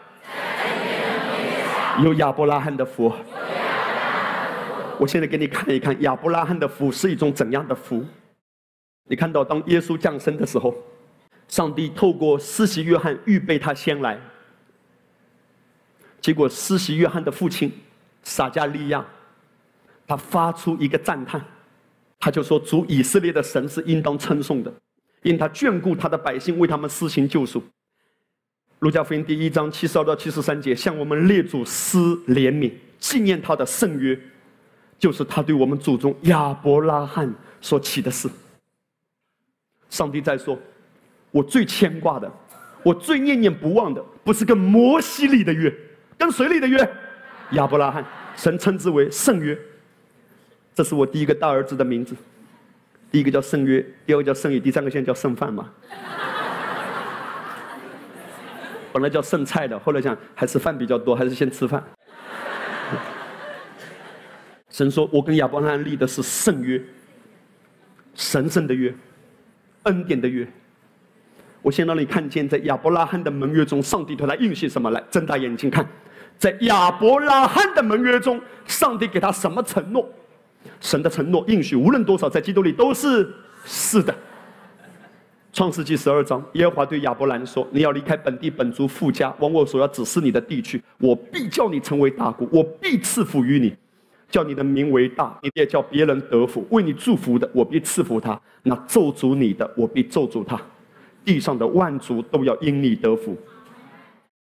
[2.02, 3.12] 有亚伯拉罕的福。
[4.98, 8.04] 我现在给你看一看亚伯拉罕的福是一种怎样的福。
[9.08, 10.74] 你看到，当耶稣降生的时候，
[11.48, 14.20] 上帝透过施洗约翰预备他先来。
[16.20, 17.72] 结果施洗约翰的父亲
[18.22, 19.04] 撒加利亚，
[20.06, 21.42] 他发出一个赞叹，
[22.18, 24.72] 他就说：“主以色列的神是应当称颂的，
[25.22, 27.62] 因他眷顾他的百姓，为他们施行救赎。”
[28.80, 34.18] 路加福音第一章七十二到七十三节，向我们列祖施怜悯，纪念他的圣约，
[34.98, 38.28] 就是他对我们祖宗亚伯拉罕所起的事。
[39.90, 40.58] 上帝在说
[41.30, 42.30] ：“我最牵挂的，
[42.82, 45.74] 我最念念不忘的，不是跟摩西立的约，
[46.16, 46.88] 跟谁立的约？
[47.52, 48.04] 亚伯拉罕，
[48.36, 49.58] 神称之为圣约。
[50.74, 52.14] 这是我第一个大儿子的名字，
[53.10, 55.68] 第一个叫圣约，第二个叫圣约，第三个现在叫圣饭嘛。
[58.92, 61.82] 本来叫剩菜的，后来想还是饭比较多，还是先吃饭。
[64.70, 66.80] 神说：“我跟亚伯拉罕立的是圣约，
[68.14, 68.94] 神圣的约。”
[69.88, 70.46] 恩典的约，
[71.62, 74.90] 我先让你看见，在亚伯拉罕的盟约中，上帝对他应许什么？
[74.90, 75.84] 来，睁大眼睛看，
[76.38, 80.08] 在亚伯拉罕的盟约中，上帝给他什么承诺？
[80.80, 83.28] 神的承诺应许，无论多少，在基督里都是
[83.64, 84.14] 是的。
[85.50, 90.80] 创世纪十二章，耶和华对亚伯兰说：“你要离开本地本族富家，往我所要指示你的地去。
[90.98, 93.74] 我必叫你成为大国，我必赐福于你。”
[94.30, 96.66] 叫你的名为大，你也叫别人得福。
[96.70, 100.60] 为你祝福的，我必赐福他；那咒诅你的，我必咒诅他。
[101.24, 103.36] 地上的万族都要因你得福。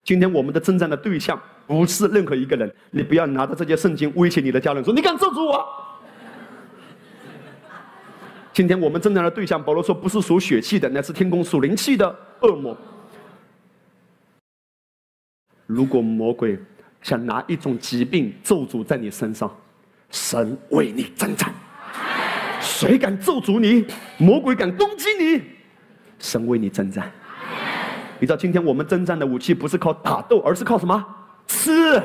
[0.03, 5.67] 今天我们的征战的对象不是任何一个人，你不要拿着这些圣经威胁你的家人，说你敢咒诅我。
[8.53, 12.77] 今天我们征战的对象，保罗说不是属血气的，乃是天空属灵气的恶魔。
[15.67, 16.59] 如果魔鬼
[17.01, 19.51] 想拿一种疾病咒诅在你身上，
[20.15, 21.53] 神为你征战，
[22.61, 23.85] 谁敢咒诅你？
[24.17, 25.43] 魔鬼敢攻击你？
[26.21, 27.11] 神为你征战。
[28.21, 31.05] 你知道今天我们征战的武器不是靠打斗，而是靠什么？
[31.49, 32.01] 吃。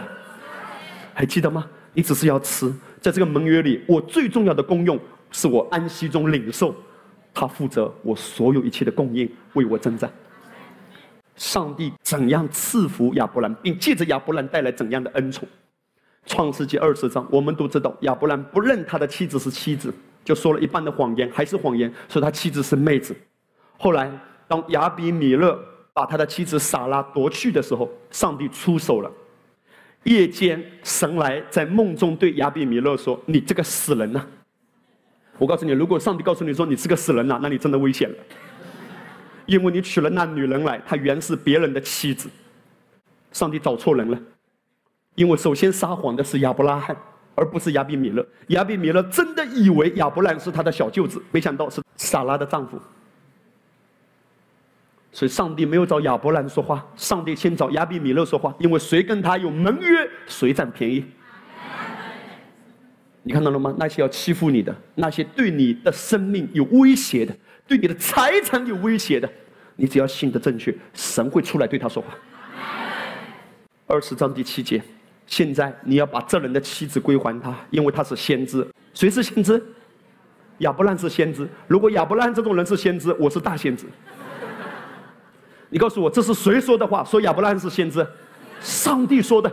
[1.14, 1.68] 还记得吗？
[1.94, 2.74] 你只是要吃。
[3.00, 5.00] 在这个盟约里，我最重要的功用
[5.32, 6.76] 是我安息中领受，
[7.32, 10.12] 他负责我所有一切的供应，为我征战。
[11.36, 15.48] 上帝怎样赐福亚伯兰，并借着亚伯兰带来怎样的恩宠？
[16.30, 19.92] 创世纪二十章，我们都知道亚伯兰不认他的妻子是妻子，
[20.24, 23.16] 就说了一半的谎言，还是谎言，说他妻子是妹子。
[23.80, 24.12] 后来，
[24.48, 25.60] 当亚比米勒
[25.92, 29.12] 把他的妻子撒拉夺去的时候，上帝出手了。
[30.04, 34.24] 夜间，神来在梦中对亚比米勒说：“你这个死人呐！”
[35.40, 38.16] 我告诉你，如果上帝告诉你说你是个死人呐，那你真的危险了，
[39.48, 42.30] 因为你娶了那女人来，她原是别人的妻子。
[43.32, 44.20] 上帝找错人了。
[45.20, 46.96] 因为首先撒谎的是亚伯拉罕，
[47.36, 48.26] 而不是亚比米勒。
[48.48, 52.80] 亚比米勒真的以为亚伯兰是他的小舅子，没想到是撒拉的丈夫。
[55.12, 61.04] 所以上帝没有找亚伯兰说话，上帝先找亚比米勒说话，因为谁跟他有盟约，谁占便宜。
[63.24, 63.76] 你看到了吗？
[63.78, 67.36] 那些要欺负你的，那些对你的生命有威胁的，
[67.68, 69.30] 对你的财产有威胁的，
[69.76, 72.08] 你只要信的正确，神会出来对他说话。
[73.86, 74.82] 二十章第七节。
[75.30, 78.68] 现在你要把这人的妻子归还他，因为他是先知。
[78.96, 79.64] 谁是先知？
[80.58, 81.48] 亚伯兰是先知。
[81.68, 83.86] 如果亚伯兰这种人是先知，我是大先知。
[85.70, 87.04] 你告诉我，这是谁说的话？
[87.04, 88.06] 说亚伯兰是先知，
[88.60, 89.50] 上帝说的。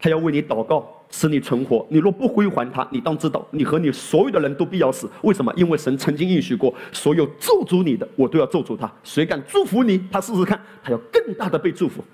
[0.00, 1.86] 他要为你祷告，使你存活。
[1.88, 5.08] 你若不归还他，你当知道，你和你所有的人都必要死。
[5.22, 5.50] 为什么？
[5.56, 8.92] 因为神曾经应许过，所有咒诅你的，我都要咒诅他。
[9.04, 10.04] 谁敢祝福你？
[10.10, 12.04] 他试试看，他要更大的被祝福。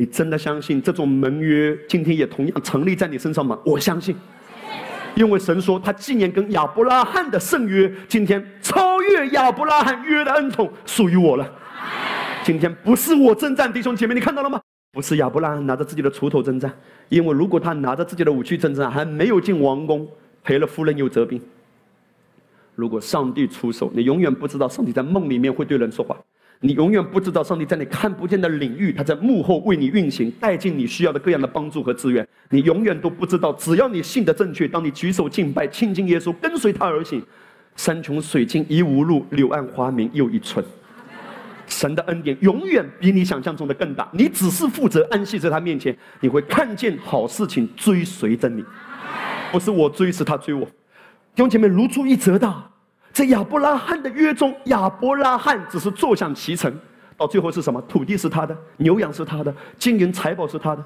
[0.00, 3.58] 你真的相信这种盟约今天也同样成立在你身上吗？
[3.66, 4.16] 我相信，
[5.14, 11.46] 因为神说他纪念跟亚伯拉罕的圣约，今天超越亚伯拉罕约的恩宠属于我了。
[12.42, 14.58] 今天不是我征战，弟兄姐妹，你看到了吗？
[14.92, 16.74] 不是亚伯拉罕拿着自己的锄头征战，
[17.10, 20.08] 因为如果他拿着自己的武器征战，还没有进王宫，
[20.42, 21.38] 赔了夫人又折兵。
[22.74, 26.16] 如果上帝出手，你永远不知道上帝在梦里面会对人说话，
[26.62, 32.26] 你永远不知道上帝在你看不见的领域，他在幕后为你运行，带进你需要的各样的帮助和资源。
[32.50, 37.22] 你永远都不知道，只要你信的正确，当你举手敬拜、亲近耶稣、跟随他而行，
[37.76, 40.62] 山穷水尽疑无路，柳暗花明又一村。
[41.66, 48.62] 神的恩典永远比你想象中的更大，你只是负责安息在他面前，你会看见好事情追随着你，
[49.50, 50.66] 不是我追，是他追我。
[50.66, 52.52] 弟兄姐妹如出一辙的，
[53.12, 56.72] 在亚伯拉罕的约中，亚伯拉罕只是坐享其成，
[57.16, 57.80] 到最后是什么？
[57.82, 60.84] 土地是他的，牛羊是他的，金银财宝是他的。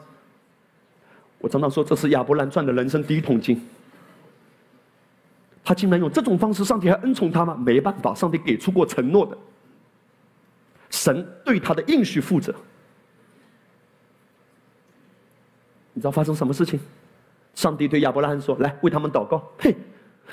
[1.38, 3.60] 我常常说，这是亚伯兰赚的人生第一桶金。
[5.62, 7.54] 他竟然用这种方式，上帝还恩宠他吗？
[7.54, 9.36] 没办法，上帝给出过承诺的。
[10.90, 12.54] 神对他的应许负责，
[15.92, 16.80] 你知道发生什么事情？
[17.54, 19.76] 上帝对亚伯拉罕说：“来为他们祷告。”嘿，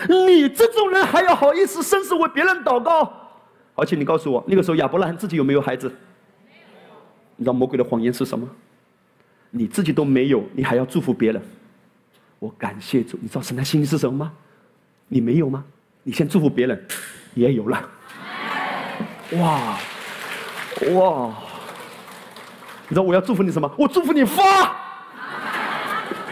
[0.07, 3.11] 你这种人还要好意思伸手为别人祷告？
[3.75, 5.91] 而且你告诉我，那个时候亚伯拉罕自己有没有孩子？
[7.35, 8.47] 你知道魔鬼的谎言是什么？
[9.49, 11.41] 你自己都没有，你还要祝福别人？
[12.39, 14.31] 我感谢主，你知道神的心意是什么吗？
[15.07, 15.63] 你没有吗？
[16.03, 16.87] 你先祝福别人，
[17.33, 17.89] 也有了。
[19.33, 19.77] 哇！
[20.93, 21.35] 哇！
[22.87, 23.71] 你知道我要祝福你什么？
[23.77, 24.75] 我祝福你发！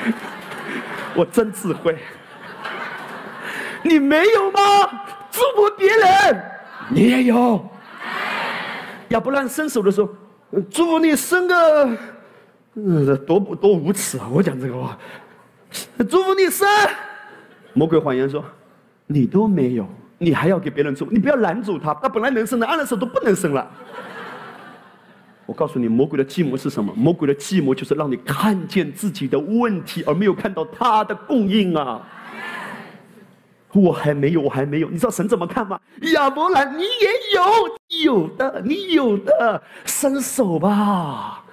[1.15, 1.97] 我真智慧。
[3.83, 4.59] 你没有吗？
[5.31, 6.43] 祝福别人，
[6.89, 7.63] 你也有。
[9.09, 10.09] 亚伯兰伸手的时候，
[10.69, 11.97] 祝福你生个……
[12.75, 14.27] 呃，多不多无耻啊！
[14.31, 14.97] 我讲这个话，
[16.09, 16.67] 祝福你生。
[17.73, 18.43] 魔鬼谎言说，
[19.07, 21.05] 你都没有，你还要给别人祝？
[21.05, 23.69] 你不要拦住他，他本来能生的，按了手都不能生了。
[25.45, 26.93] 我告诉你，魔鬼的计谋是什么？
[26.95, 32.01] 魔鬼的计谋就是让你看见自己的问题，而没有看到他的供应啊！
[33.73, 34.89] 我还没有，我还没有。
[34.89, 35.79] 你知道神怎么看吗？
[36.13, 41.43] 亚伯兰，你也有，有的，你有的，伸手吧！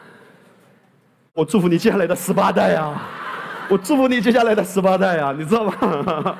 [1.35, 3.03] 我祝福你接下来的十八代啊！
[3.69, 5.35] 我祝福你接下来的十八代啊！
[5.37, 6.39] 你知道吗？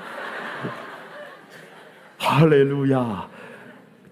[2.17, 3.27] 哈利路亚！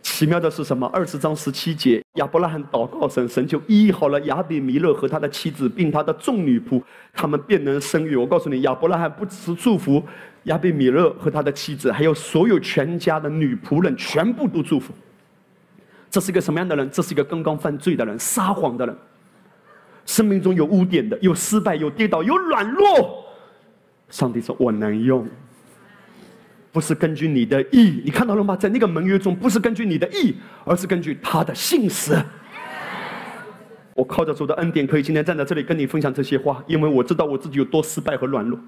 [0.02, 0.86] 奇妙的是什么？
[0.92, 6.82] 二十章十七节，亚伯拉罕祷告神，神就医好了亚比米勒和他的妻子，并他的众女仆，
[7.14, 8.14] 他们便能生育。
[8.14, 10.02] 我告诉你，亚伯拉罕不只是祝福
[10.44, 14.92] 亚比米勒和他的妻子，还有所有全家的女仆人，全部都祝福。
[16.10, 16.88] 这是一个什么样的人？
[16.90, 18.96] 这是一个刚刚犯罪的人，撒谎的人，
[20.06, 23.24] 生命中有污点的，有失败，有跌倒，有软弱。
[24.10, 25.26] 上帝说：“我能用。”
[26.70, 28.54] 不是根据你的意，你看到了吗？
[28.54, 32.16] 在那个盟约中，不是根据你的意，而是根据他的信实。
[33.94, 38.58] 我靠着主的恩典，可以今天站在这里跟你分享这些话，因为我知道我自己有多失败和软弱。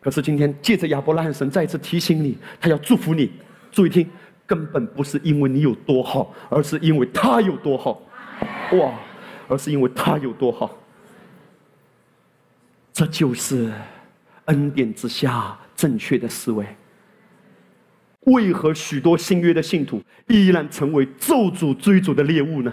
[0.00, 3.30] 可是今天借着亚伯拉罕神再次提醒你，他要祝福你。
[3.70, 4.08] 注意听，
[4.46, 8.02] 根本不是因为你有多好，而是因为他有多好。
[8.72, 8.94] 哇！
[9.48, 10.76] 而是因为他有多好。
[12.92, 13.72] 这就是
[14.46, 15.56] 恩典之下。
[15.76, 16.66] 正确的思维，
[18.26, 19.98] 为何许多新约的信徒
[20.28, 22.70] 依然成为咒诅追逐的猎物呢？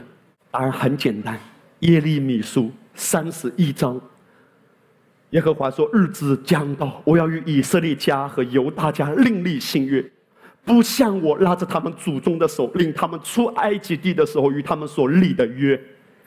[0.51, 1.39] 答案很简单，
[1.79, 3.97] 耶利米书三十一章，
[5.31, 10.03] 耶和华说：“日子将到，我要与以色列家和犹大家另立新约，
[10.63, 15.79] 不像我拉着他们祖宗的手，领他们出埃及地的时候与他们所立的约。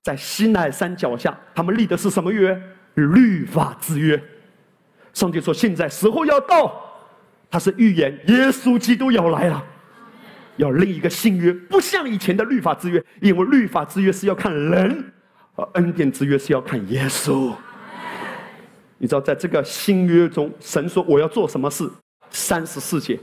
[0.02, 2.60] 在西奈山脚下，他们立的是什么约？
[2.94, 4.22] 律法之约。”
[5.14, 6.78] 上帝说：“现在时候要到，
[7.51, 9.64] 他是预言耶稣基督要来了，
[10.56, 15.12] 要另一个新约，不像以前的律法之约，因为律法之约是要看人，
[15.56, 17.52] 而恩典之约是要看耶稣。
[19.02, 21.90] 你知道，在这个新约中，神说我要做什么事？
[22.28, 23.18] 三十四节，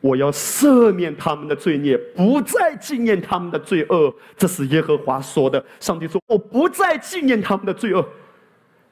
[0.00, 4.12] 我要赦免他们的罪孽，不再纪念他们的罪恶。
[4.36, 5.64] 这是耶和华说的。
[5.78, 8.04] 上帝说：我不再纪念他们的罪恶。”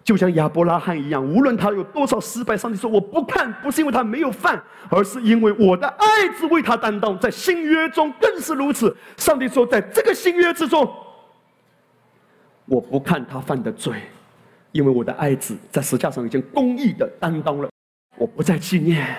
[0.04, 7.18] 就像亚伯拉罕一样，无论他有多少失败，上帝说我不看，不是因为他没有犯，而是因为我的爱子为他担当。
[7.18, 8.96] 在新约中更是如此。
[9.16, 10.88] 上帝说，在这个新约之中，
[12.64, 13.94] 我不看他犯的罪，
[14.72, 17.70] 因为我的爱子在石架上已经公义的担当了，
[18.16, 19.16] 我不再纪念。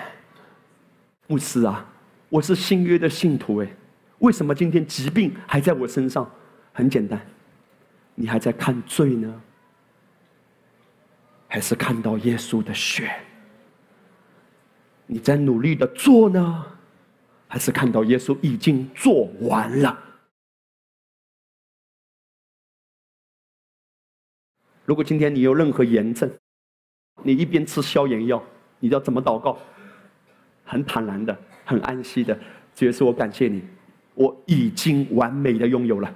[1.26, 1.86] 牧师啊，
[2.28, 3.68] 我是新约的信徒哎，
[4.18, 6.30] 为什么今天疾病还在我身上？
[6.72, 7.20] 很简单，
[8.14, 9.42] 你还在看罪呢。
[11.48, 13.10] 还是看到耶稣的血？
[15.06, 16.64] 你在努力的做呢，
[17.46, 19.98] 还是看到耶稣已经做完了？
[24.84, 26.30] 如果今天你有任何炎症，
[27.22, 28.42] 你一边吃消炎药，
[28.80, 29.56] 你要怎么祷告？
[30.64, 32.36] 很坦然的，很安息的，
[32.74, 33.62] 主耶稣，我感谢你，
[34.14, 36.12] 我已经完美的拥有了。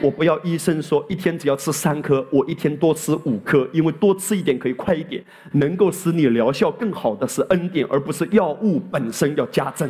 [0.00, 5.24] 我不要医生说一天只要吃三颗，我一天多吃五颗，因为多吃一点可以快一点。
[5.52, 9.88] 能够使你疗效更好的是恩典，而不是药物本身要加增。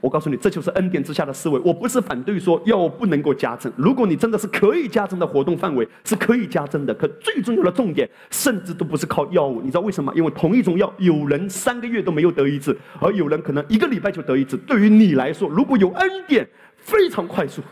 [0.00, 1.60] 我告诉你，这就是恩典之下的思维。
[1.64, 6.94] 我不是反对说药物不能够加增，如果你真的是可以加增的活动范围是可以加增的。
[6.94, 9.60] 可最重要的重点，甚至都不是靠药物。
[9.60, 10.12] 你知道为什么？
[10.14, 14.56] 因为同一种药，有人三个月都没有得医治，而有人可能一个礼拜就得医治。
[14.58, 16.46] 对于你来说，如果有恩典，
[16.76, 17.62] 非常快速。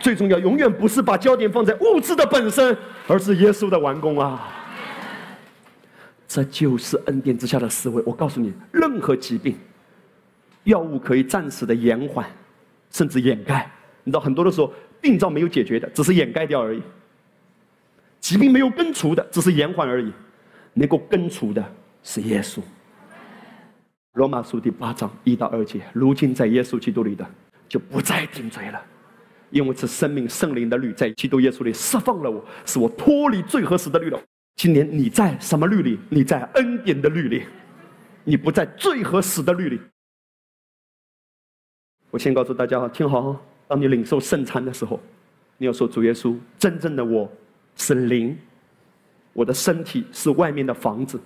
[0.00, 2.76] 最重要，永远不是把焦点放在物质的本身，
[3.06, 4.50] 而是耶稣的完工啊！
[6.26, 8.02] 这就是恩典之下的思维。
[8.04, 9.56] 我告诉你，任何疾病，
[10.64, 12.26] 药物可以暂时的延缓，
[12.90, 13.70] 甚至掩盖。
[14.02, 16.80] 你知道，很多的时候，病灶没有解决的，只是掩盖掉而已；
[18.20, 20.12] 疾病没有根除的，只是延缓而已。
[20.74, 21.64] 能够根除的
[22.02, 22.60] 是耶稣。
[24.14, 27.26] 罗马书第八章一到二节，如今在耶稣基督里的，
[27.68, 28.82] 就不再顶罪了。
[29.50, 34.20] 因为是生命圣灵的律，在基督耶稣里释放了我，使我脱离最合适的律了。
[34.56, 35.98] 今年你在什么律里？
[36.08, 37.44] 你在恩典的律里，
[38.24, 39.80] 你不在最合适的律里。
[42.14, 45.00] 我先告诉大家哈，听好哈，当你领受圣餐的时候，
[45.58, 47.28] 你要说主耶稣，真正的我
[47.74, 48.38] 是灵，
[49.32, 51.20] 我的身体是外面的房子。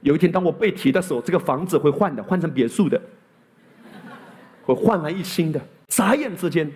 [0.00, 3.00] 有一天当我被提的时候，这个房子会换的，换成别墅的，
[4.64, 6.68] 会焕然一新的，眨眼之间。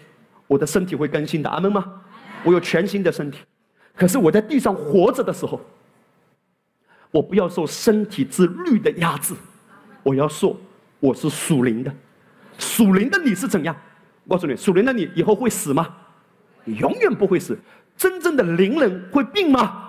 [0.46, 2.02] 我的身体会更新的，阿门吗？
[2.44, 3.40] 我有全新的身体，
[3.96, 5.60] 可是我在地上活着的时候，
[7.10, 9.34] 我不要受身体之律的压制，
[10.04, 10.56] 我要说
[11.00, 11.92] 我是属灵的，
[12.60, 13.74] 属灵的你是怎样？
[14.24, 15.88] 我告诉你，属灵的你以后会死吗？
[16.64, 17.58] 你永远不会死。
[17.96, 19.88] 真正的灵人会病吗？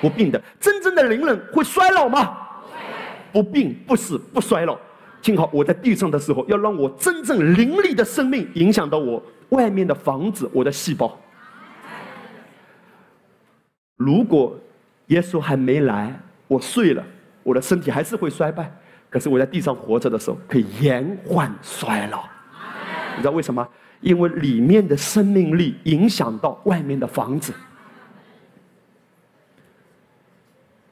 [0.00, 0.40] 不病的。
[0.58, 2.38] 真正的灵人会衰老吗？
[3.32, 4.78] 不病不死不衰老。
[5.20, 9.22] 听好，我在地上的时候，要让我真正灵力的生命影响到我。
[9.50, 11.20] 外面的房子，我的细胞。
[13.96, 14.58] 如果
[15.06, 16.18] 耶稣还没来，
[16.48, 17.04] 我睡了，
[17.42, 18.72] 我的身体还是会衰败。
[19.14, 22.24] 可是我在地上活着的时候，可以延缓衰老。
[23.14, 23.64] 你知道为什么？
[24.00, 27.54] 因为里面的生命力影响到外面的房子。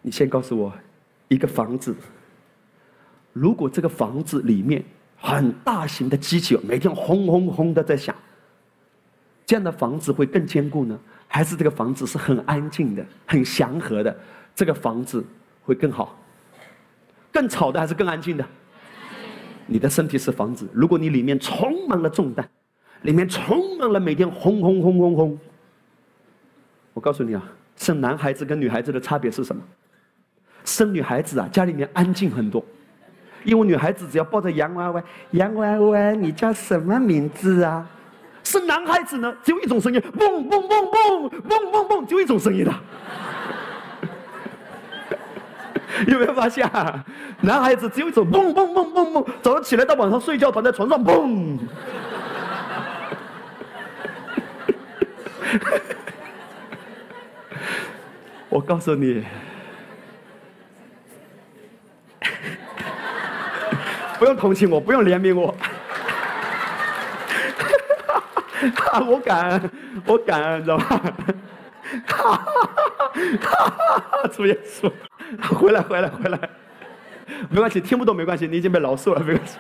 [0.03, 0.73] 你先告诉我，
[1.27, 1.97] 一个房子，
[3.33, 4.85] 如果这个房子里面
[5.17, 8.15] 很大型的机器每天轰轰轰的在响。
[9.45, 10.97] 这样的房子会更坚固呢，
[11.27, 14.17] 还是这个房子是很安静的、很祥和的？
[14.55, 15.27] 这个房子
[15.65, 16.17] 会更好？
[17.33, 18.45] 更吵的还是更安静的？
[19.67, 22.47] 你的身体是房子，如果你里面充满了重担，
[23.03, 25.39] 里面充满了每天轰轰轰轰轰，
[26.93, 27.43] 我告诉你啊，
[27.77, 29.63] 生男孩子跟女孩子的差别是什么？
[30.65, 32.63] 生女孩子啊，家里面安静很多，
[33.45, 37.89] 因为女孩子只要抱着洋娃娃，洋娃娃，你叫什么名字啊？
[38.45, 42.75] 生男孩子呢，只有一种声音，嘣嘣嘣嘣嘣嘣嘣，就一种声音的。
[46.07, 46.69] 有没有发现？
[47.41, 51.59] 男孩子只有一种嘣嘣嘣嘣嘣，早上起来到晚上睡觉，躺在床上嘣。
[58.49, 59.25] 我告诉你，
[64.19, 65.53] 不用同情我，不用怜悯我。
[69.07, 69.71] 我敢，
[70.07, 70.85] 我敢，知道吧？
[72.07, 72.69] 哈哈哈
[73.43, 73.69] 哈
[74.23, 74.29] 哈！
[74.29, 74.89] 主耶稣，
[75.41, 76.51] 回来，回来，回来，
[77.49, 79.57] 没关系，听不懂没关系，你已经被饶恕了，没关系。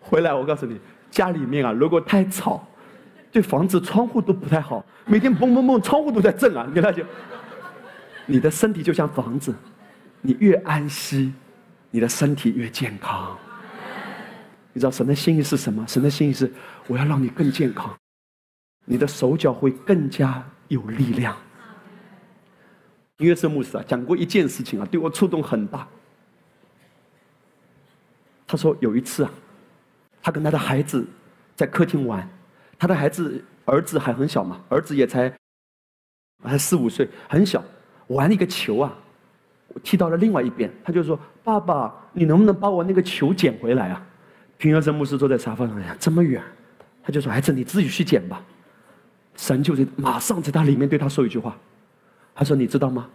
[0.00, 2.66] 回来，我告诉你，家里面啊，如果太吵，
[3.30, 7.04] 对房子窗户都不太好，每天嘣嘣嘣，窗户都在震啊，你看就，
[8.26, 9.54] 你的身体就像房子，
[10.20, 11.32] 你越安息，
[11.90, 13.36] 你的身体越健康。
[14.72, 15.84] 你知道神的心意是什么？
[15.86, 16.52] 神的心意是，
[16.86, 17.92] 我要让你更健康，
[18.84, 21.36] 你的手脚会更加有力量。
[23.26, 25.86] 约瑟牧师啊，讲过一件事情啊，对我触动很大。
[28.46, 29.30] 他说有一次啊，
[30.22, 31.06] 他跟他的孩子
[31.54, 32.28] 在客厅玩，
[32.78, 35.32] 他的孩子儿子还很小嘛，儿子也才
[36.42, 37.62] 才四五岁，很小，
[38.08, 38.92] 玩一个球啊，
[39.68, 44.06] 我踢到了另外一边，他就说：“爸爸，你能不能把我那个球捡回来啊？”
[44.58, 46.42] 平约瑟牧师坐在沙发上，呀，这么远，
[47.02, 48.42] 他就说：“孩子，你自己去捡吧。”
[49.36, 51.56] 神就在马上在他里面对他说一句话，
[52.40, 53.06] 他说：“你知道吗？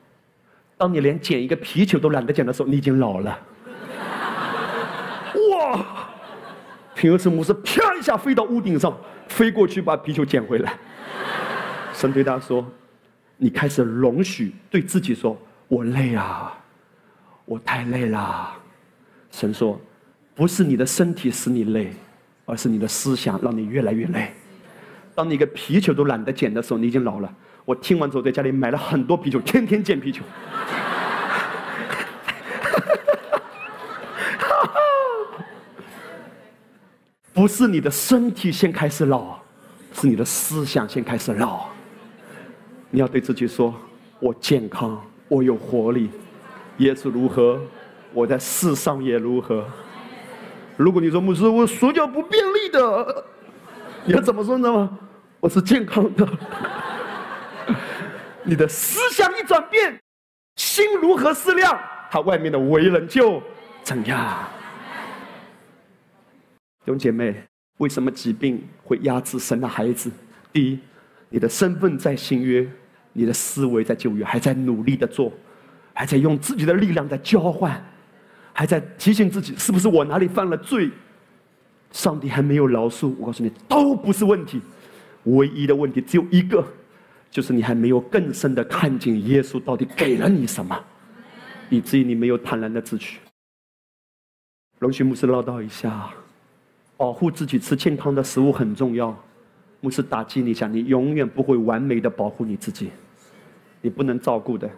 [0.78, 3.40] 当你连捡一个皮球都懒得捡的时候，你已经老了。
[5.50, 5.84] ”哇！
[6.94, 8.96] 平约瑟牧师啪一下飞到屋顶上，
[9.28, 10.78] 飞过去把皮球捡回来。
[11.92, 12.64] 神对他说
[13.38, 15.36] ：“你开始容许对自己说，
[15.70, 16.56] 我累啊，
[17.46, 18.54] 我太累了。”
[19.34, 19.82] 神说
[20.36, 21.92] ：“不是你的身体使你累，
[22.46, 24.32] 而是你的思想让你越来越累。
[25.16, 27.34] 当你一个皮球都懒得捡的时候，你已经老了。”
[27.66, 30.22] 我听完之后，在家里买了很多啤酒，天天见啤酒。
[37.34, 39.40] 不是你的身体先开始老，
[39.94, 41.66] 是你的思想先开始老。
[42.92, 43.74] 你要对自己说
[44.22, 46.10] ：“我健康，我有活力，
[46.78, 47.60] 耶稣如何，
[48.14, 49.66] 我在世上也如何。”
[50.78, 53.26] 如果你说牧师，我手脚不便利的，
[54.06, 54.98] 你要怎么说呢？
[55.40, 56.26] 我是健康的。
[58.46, 60.00] 你的思想一转变，
[60.56, 61.78] 心如何思量，
[62.12, 63.42] 他外面的为人就
[63.84, 64.48] 怎样。
[66.86, 67.36] 弟兄姐妹，
[67.80, 70.12] 为什么疾病会压制神的孩子？
[70.54, 70.80] 第一，
[71.30, 72.70] 你的身份在新约，
[73.14, 75.34] 你的思维在旧约，还在努力的做，
[75.94, 77.84] 还在用自己的力量在交换，
[78.54, 80.92] 还在提醒自己是不是我哪里犯了罪？
[81.92, 83.16] 上帝还没有饶恕。
[83.18, 84.62] 我告诉你，都不是问题，
[85.24, 86.64] 唯一的问题只有一个，
[87.36, 90.82] 就是你还没有更深的看见耶稣到底给了你什么，
[91.70, 93.20] 以至于你没有坦然的自取。
[94.80, 96.10] 容许牧师唠叨一下。
[96.96, 99.14] 保护自己吃健康的食物很重要。
[99.82, 102.90] 牧师打击你一下，你永远不会完美的保护你自己，
[103.82, 104.70] 你不能照顾的。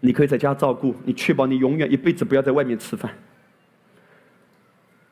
[0.00, 3.12] 你可以在家照顾，你确保你永远一辈子不要在外面吃饭。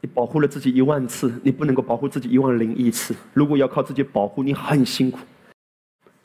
[0.01, 3.14] 你保护了自己一万次，你不能够保护自己一万零一次。
[3.34, 5.18] 如果要靠自己保护，你很辛苦。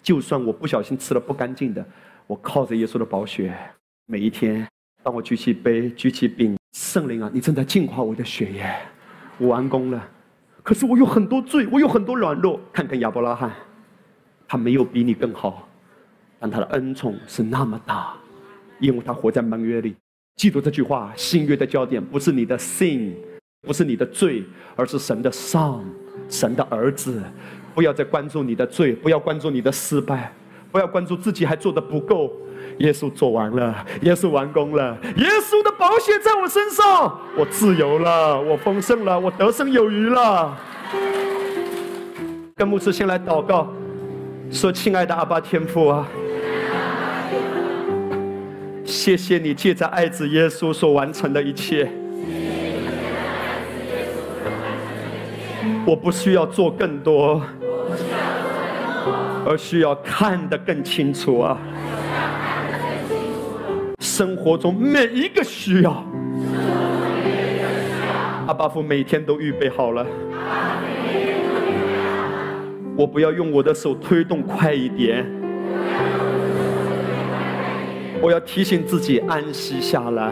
[0.01, 1.85] 就算我不小心吃了不干净的，
[2.25, 3.53] 我靠着耶稣的宝血，
[4.05, 4.67] 每一天，
[5.03, 8.73] 当我举起杯、举起饼，圣灵啊，你正在净化我的血液。
[9.37, 10.07] 我完工了，
[10.63, 12.59] 可是我有很多罪，我有很多软弱。
[12.73, 13.51] 看看亚伯拉罕，
[14.47, 15.67] 他没有比你更好，
[16.39, 18.13] 但他的恩宠是那么大，
[18.79, 19.95] 因为他活在盟约里。
[20.35, 23.13] 记住这句话：新约的焦点不是你的 sin，
[23.61, 24.43] 不是你的罪，
[24.75, 25.83] 而是神的 son，
[26.29, 27.21] 神的儿子。
[27.73, 30.33] 不要再关注你的罪，不要关注你的失败，
[30.71, 32.31] 不要关注自己还做的不够。
[32.79, 40.57] 耶稣做完了，耶稣完工了，耶稣的宝血在我身上，我自由了，我丰盛了，我得胜有余了。
[42.55, 43.67] 跟牧师先来祷告，
[44.49, 46.07] 说：“亲爱的阿爸天父啊，
[48.85, 51.89] 谢谢你借着爱子耶稣所完成的一切，
[55.85, 57.41] 我不需要做更多，
[59.49, 61.57] 而需要看得更清楚啊。”
[63.99, 66.05] 生活中每一个需要，
[68.45, 70.05] 阿巴夫每天都预备好了。
[72.95, 75.25] 我不要用我的手推动快一点，
[78.21, 80.31] 我要提醒自己安息下来。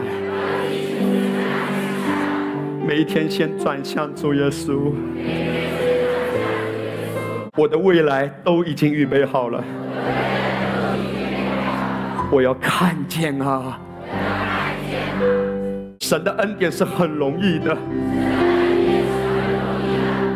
[2.86, 4.92] 每一天先转向主耶稣，
[7.58, 9.64] 我的未来都已经预备好了。
[12.30, 13.80] 我要看见啊！
[15.98, 17.76] 神的恩典是很容易的，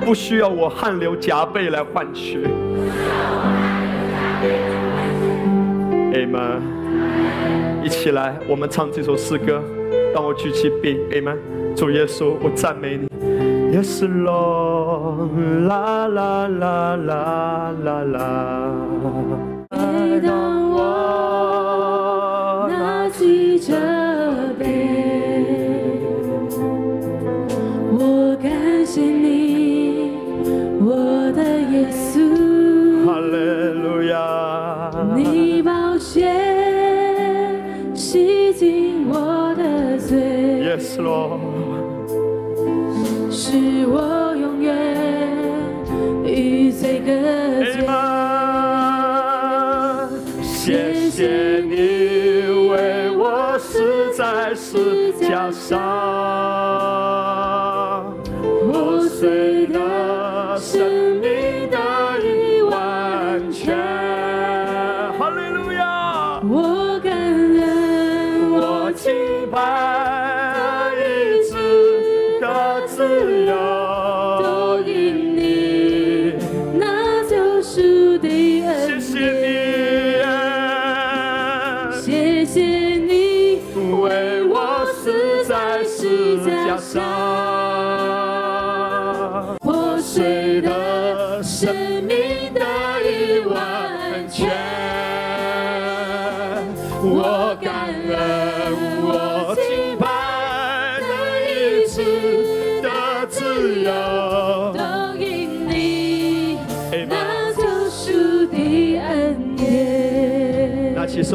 [0.04, 2.44] 不需要我汗流浃背来换取。
[6.12, 6.60] Amen！
[7.84, 9.62] 一起来，我们唱这首诗歌。
[10.12, 11.36] 当我举起笔，Amen！
[11.76, 13.06] 主耶稣，我赞美你。
[13.76, 14.81] Yes Lord，
[15.68, 18.18] 啦啦啦啦啦啦。
[20.22, 20.78] 当我
[22.68, 23.52] 拿起。
[23.64, 23.72] 这
[24.58, 24.64] 杯，
[27.92, 28.50] 我感
[28.84, 30.10] 谢你，
[30.80, 33.06] 我的耶稣。
[33.06, 33.36] 哈利
[33.80, 34.90] 路亚！
[35.14, 36.28] 你宝血
[37.94, 40.18] 洗净我的罪。
[40.66, 41.38] Yes, Lord。
[43.30, 43.96] 使我
[47.04, 47.92] 的妈
[50.02, 50.08] 妈，
[50.42, 51.76] 谢谢你
[52.70, 54.78] 为我死在沙
[55.20, 56.51] 场上。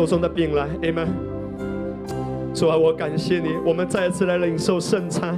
[0.08, 1.08] 中的饼来，Amen。
[2.54, 5.38] 主啊，我感谢你，我们再一次来领受圣餐。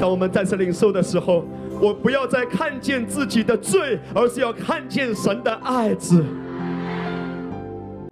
[0.00, 1.44] 当我们再次领受的时候，
[1.80, 6.24] 我不要再看见自己的罪，而是要看见神的爱子。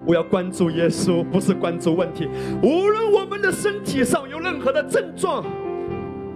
[0.05, 2.29] 我要关注耶稣，不是关注问题。
[2.63, 5.45] 无论我们的身体上有任何的症状，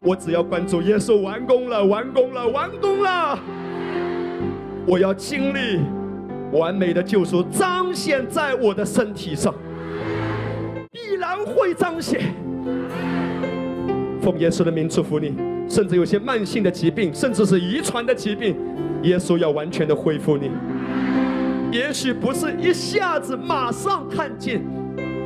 [0.02, 3.38] 我只要关注耶稣完工了，完工了，完工了。
[4.86, 5.78] 我要经历
[6.52, 9.54] 完美的救赎，彰显在我的身体上，
[10.90, 12.34] 必然会彰显。
[14.20, 15.34] 奉耶稣的名祝福你，
[15.68, 18.56] 甚至有些慢性的疾病，甚至是遗传的疾病，
[19.02, 20.50] 耶稣要完全的恢复你。
[21.72, 24.60] 也许不是一下子马上看见，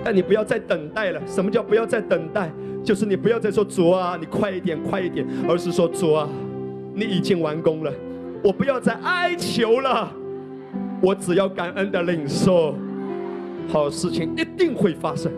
[0.04, 1.20] 但你不要再等待了。
[1.26, 2.52] 什么叫不要再等待？
[2.84, 6.28] 就是你不要再说主啊，你快一点，快一点，而是说主啊，
[6.94, 7.90] 你已经完工了，
[8.42, 10.12] 我不要再哀求了，
[11.04, 12.74] 我只要感恩的领受，
[13.68, 15.30] 好事情一定会发生。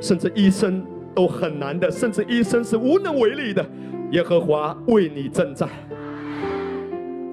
[0.00, 0.84] 甚至医生
[1.14, 3.64] 都很难的，甚至医生是无能为力的。
[4.10, 5.68] 耶和华为你征战，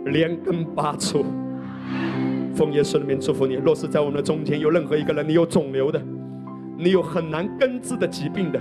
[0.05, 1.25] 连根拔出。
[2.55, 3.55] 奉耶稣的名祝福你。
[3.55, 5.99] 若是在我们的中间有任何一个人，你有肿瘤的，
[6.77, 8.59] 你有很难根治的疾病的，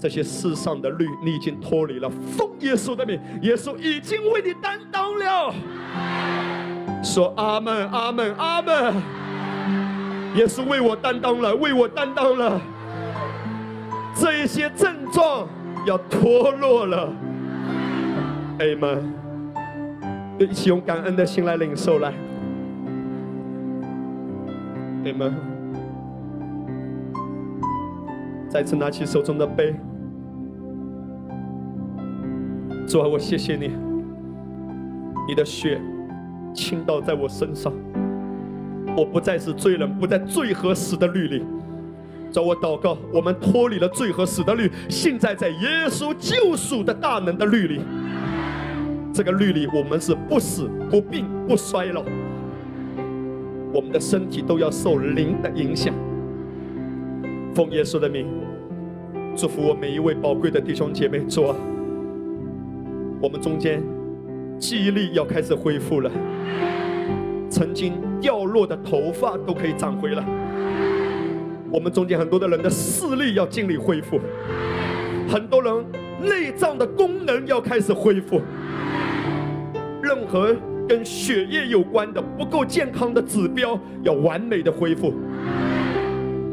[0.00, 2.10] 这些世上的律你已经脱离了。
[2.10, 5.54] 奉耶稣的名，耶稣已经为你担当了。
[7.02, 8.94] 说阿门，阿门，阿门。
[10.36, 12.60] 耶稣为我担当了，为我担当了。
[14.14, 15.46] 这一些症状
[15.86, 17.08] 要脱落了。
[18.58, 19.02] Amen。
[20.38, 22.12] 就一起用感恩的心来领受来。
[25.04, 25.32] Amen。
[28.48, 29.74] 再次拿起手中的杯，
[32.86, 33.70] 主啊，我谢谢你，
[35.26, 35.80] 你的血
[36.52, 37.72] 倾倒在我身上，
[38.96, 41.44] 我不再是罪人，不在罪和死的律里。
[42.30, 47.80] 找我祷告，我们脱离了罪和死的律，现在在耶稣救赎的大能的律里。
[49.12, 52.02] 这个律里，我们是不死、不病、不衰老，
[53.70, 55.92] 我们的身体都要受灵的影响。
[57.54, 58.26] 奉耶稣的名，
[59.36, 61.18] 祝福我每一位宝贵的弟兄姐妹。
[61.28, 61.54] 主啊，
[63.20, 63.82] 我们中间
[64.58, 66.10] 记忆力要开始恢复了，
[67.50, 70.24] 曾经掉落的头发都可以长回来。
[71.70, 74.20] 我们中间很多的人的视力要尽力恢复，
[75.28, 75.84] 很多人
[76.20, 78.40] 内脏的功能要开始恢复。
[80.02, 80.54] 任何
[80.88, 85.14] 跟血液有关的不够健康的指标要完美的恢复。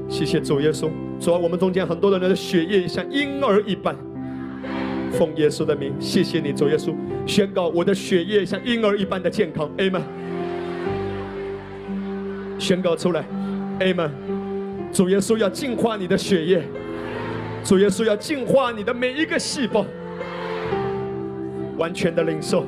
[0.08, 0.90] 谢谢主耶稣，
[1.20, 3.96] 主啊，我们中间很多的人的血液像婴儿一般。
[5.12, 6.94] 奉耶稣的名，谢谢你，主耶稣，
[7.26, 10.02] 宣告我的血液像婴儿一般的健康，amen。
[12.58, 13.24] 宣告出来
[13.80, 14.10] ，amen。
[14.92, 16.64] 主耶稣要净化你的血液，
[17.64, 19.86] 主耶稣要净化你的每一个细胞，
[21.78, 22.66] 完全的领受。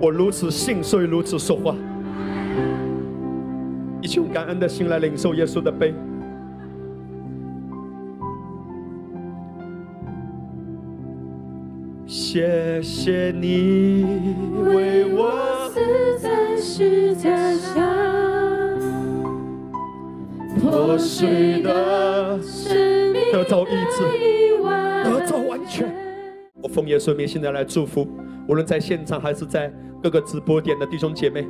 [0.00, 1.74] 我如此信，所以如此说话。
[4.00, 5.94] 一起用感恩的心来领受耶稣的杯。
[12.14, 14.04] 谢谢你
[14.66, 15.80] 为我死
[16.18, 17.82] 在十字架上，
[20.60, 24.02] 破碎的生命得着医治
[25.08, 25.90] 得着完全。
[26.62, 28.06] 我奉耶稣名，现在来祝福，
[28.46, 29.72] 无论在现场还是在
[30.02, 31.46] 各个直播点的弟兄姐妹，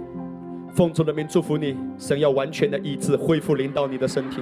[0.76, 4.40] 奉主的名祝福你，神要完全的医治、恢复领导你的身体。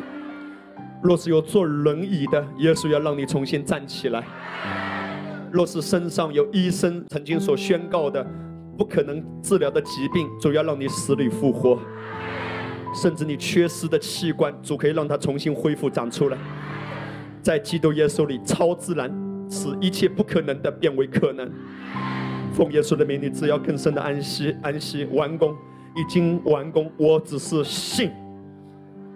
[1.03, 4.21] 若是有坐轮椅的，耶稣要让你重新站起来；
[5.53, 8.25] 若是身上有医生曾经所宣告的
[8.79, 11.79] 不可能治疗的疾病，主要让你死里复活；
[12.95, 16.39] 甚至你缺失的器官，主可以让它重新恢复长出来。
[17.43, 19.11] 在基督耶稣里，超自然
[19.51, 21.51] 使一切不可能的变为可能。
[22.53, 25.55] 奉耶稣的名，你只要更深的安息，安息完工，
[25.97, 26.91] 已经完工。
[26.97, 28.11] 我只是信，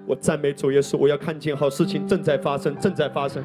[0.06, 0.96] 我赞美主耶稣。
[0.96, 3.42] 我要看见好事情正在发生，正在发生，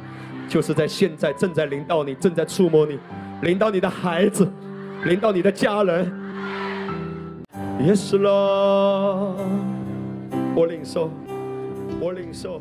[0.49, 2.99] 就是在现在正在临到你，正在触摸你，
[3.43, 4.51] 临到你的孩子，
[5.05, 6.11] 临到你的家人。
[7.80, 9.35] Yes, lor，
[10.55, 11.11] 我领受，
[12.01, 12.59] 我领受。